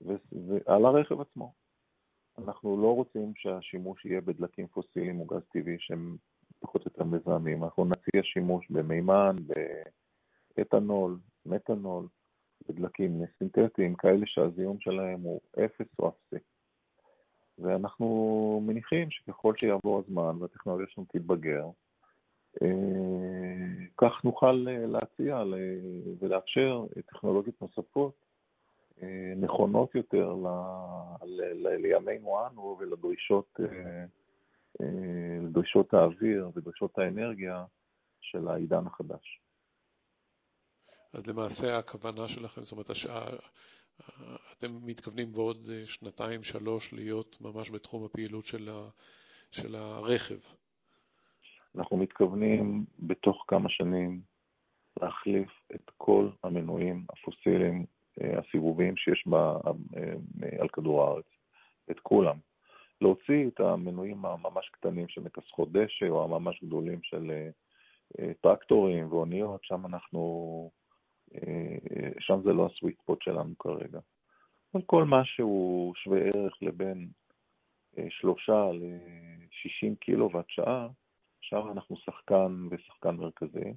ועל 0.00 0.84
הרכב 0.84 1.20
עצמו. 1.20 1.52
אנחנו 2.38 2.82
לא 2.82 2.94
רוצים 2.94 3.32
שהשימוש 3.36 4.04
יהיה 4.04 4.20
בדלקים 4.20 4.66
פוסיליים 4.66 5.20
או 5.20 5.24
גז 5.24 5.42
טבעי 5.52 5.76
שהם 5.78 6.16
פחות 6.60 6.86
או 6.86 6.90
יותר 6.94 7.04
מזהמים. 7.04 7.64
אנחנו 7.64 7.84
נציע 7.84 8.22
שימוש 8.22 8.70
במימן, 8.70 9.36
באתנול, 10.56 11.18
מתנול, 11.46 12.06
בדלקים 12.70 13.22
סינתטיים, 13.38 13.94
כאלה 13.94 14.26
שהזיהום 14.26 14.80
שלהם 14.80 15.20
הוא 15.20 15.40
אפס 15.64 15.86
או 15.98 16.08
אפסי. 16.08 16.44
ואנחנו 17.58 18.62
מניחים 18.66 19.10
שככל 19.10 19.54
שיעבור 19.56 19.98
הזמן 19.98 20.36
והטכנולוגיה 20.40 20.86
שלנו 20.90 21.06
תתבגר, 21.12 21.64
אה, 22.62 23.86
כך 23.96 24.24
נוכל 24.24 24.66
אה, 24.68 24.86
להציע 24.86 25.42
ולאפשר 26.20 26.84
טכנולוגיות 27.06 27.62
נוספות 27.62 28.14
אה, 29.02 29.32
נכונות 29.36 29.94
יותר 29.94 30.34
לימינו 31.82 32.46
אנו 32.46 32.76
ולדרישות 32.80 33.60
לדרישות 35.42 35.94
האוויר 35.94 36.50
ודרישות 36.54 36.98
האנרגיה 36.98 37.64
של 38.20 38.48
העידן 38.48 38.86
החדש. 38.86 39.39
אז 41.12 41.26
למעשה 41.26 41.78
הכוונה 41.78 42.28
שלכם, 42.28 42.64
זאת 42.64 42.72
אומרת, 42.72 42.90
השעה, 42.90 43.26
אתם 44.58 44.86
מתכוונים 44.86 45.32
בעוד 45.32 45.68
שנתיים, 45.86 46.42
שלוש, 46.42 46.92
להיות 46.92 47.38
ממש 47.40 47.70
בתחום 47.70 48.04
הפעילות 48.04 48.46
של, 48.46 48.68
ה, 48.68 48.88
של 49.50 49.74
הרכב. 49.74 50.38
אנחנו 51.76 51.96
מתכוונים 51.96 52.84
בתוך 52.98 53.44
כמה 53.48 53.68
שנים 53.68 54.20
להחליף 55.02 55.48
את 55.74 55.90
כל 55.96 56.28
המנועים 56.44 57.04
הפוסיליים 57.10 57.86
אה, 58.22 58.38
הסיבוביים 58.38 58.96
שיש 58.96 59.26
בה, 59.26 59.56
אה, 59.96 60.60
על 60.60 60.68
כדור 60.68 61.04
הארץ, 61.04 61.26
את 61.90 62.00
כולם. 62.00 62.36
להוציא 63.00 63.48
את 63.48 63.60
המנועים 63.60 64.24
הממש 64.24 64.68
קטנים 64.72 65.08
של 65.08 65.20
מכסחות 65.20 65.72
דשא 65.72 66.08
או 66.08 66.24
הממש 66.24 66.64
גדולים 66.64 67.02
של 67.02 67.30
אה, 68.18 68.32
טרקטורים 68.40 69.12
ואוניות, 69.12 69.64
שם 69.64 69.86
אנחנו 69.86 70.70
שם 72.20 72.40
זה 72.44 72.52
לא 72.52 72.66
הסוויט 72.66 73.02
פוט 73.04 73.22
שלנו 73.22 73.58
כרגע. 73.58 74.00
אבל 74.74 74.82
כל 74.86 75.04
מה 75.04 75.24
שהוא 75.24 75.94
שווה 75.94 76.20
ערך 76.20 76.62
לבין 76.62 77.08
אה, 77.98 78.06
שלושה 78.10 78.72
ל-60 78.72 79.96
קילוואט 80.00 80.44
שעה, 80.48 80.88
שם 81.40 81.62
אנחנו 81.72 81.96
שחקן 81.96 82.66
ושחקן 82.70 83.16
מרכזי, 83.16 83.72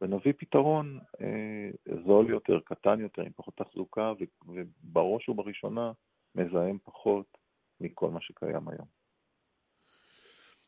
ונביא 0.00 0.32
פתרון 0.38 0.98
אה, 1.20 1.70
זול 2.06 2.30
יותר, 2.30 2.60
קטן 2.64 3.00
יותר, 3.00 3.22
עם 3.22 3.32
פחות 3.36 3.56
תחזוקה, 3.56 4.12
ובראש 4.46 5.28
ובראשונה 5.28 5.92
מזהם 6.34 6.78
פחות 6.84 7.38
מכל 7.80 8.10
מה 8.10 8.20
שקיים 8.20 8.68
היום. 8.68 8.86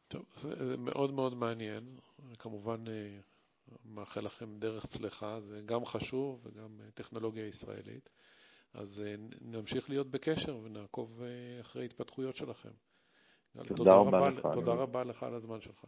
טוב, 0.08 0.24
זה 0.36 0.76
מאוד 0.76 1.14
מאוד 1.14 1.34
מעניין. 1.34 1.84
כמובן, 2.38 2.84
אה, 2.88 3.18
מאחל 3.84 4.20
לכם 4.20 4.58
דרך 4.58 4.86
צלחה, 4.86 5.40
זה 5.40 5.60
גם 5.64 5.84
חשוב 5.84 6.40
וגם 6.44 6.80
אה, 6.80 6.90
טכנולוגיה 6.90 7.46
ישראלית. 7.46 8.08
אז 8.72 9.02
אה, 9.06 9.14
נמשיך 9.40 9.90
להיות 9.90 10.10
בקשר 10.10 10.56
ונעקוב 10.56 11.22
אה, 11.22 11.60
אחרי 11.60 11.84
התפתחויות 11.84 12.36
שלכם. 12.36 12.70
תודה, 13.52 13.74
תודה 13.74 13.94
רבה 13.94 14.30
לך. 14.30 14.48
תודה 14.54 14.72
רבה 14.72 15.04
לך 15.04 15.22
על 15.22 15.34
הזמן 15.34 15.60
שלך. 15.60 15.84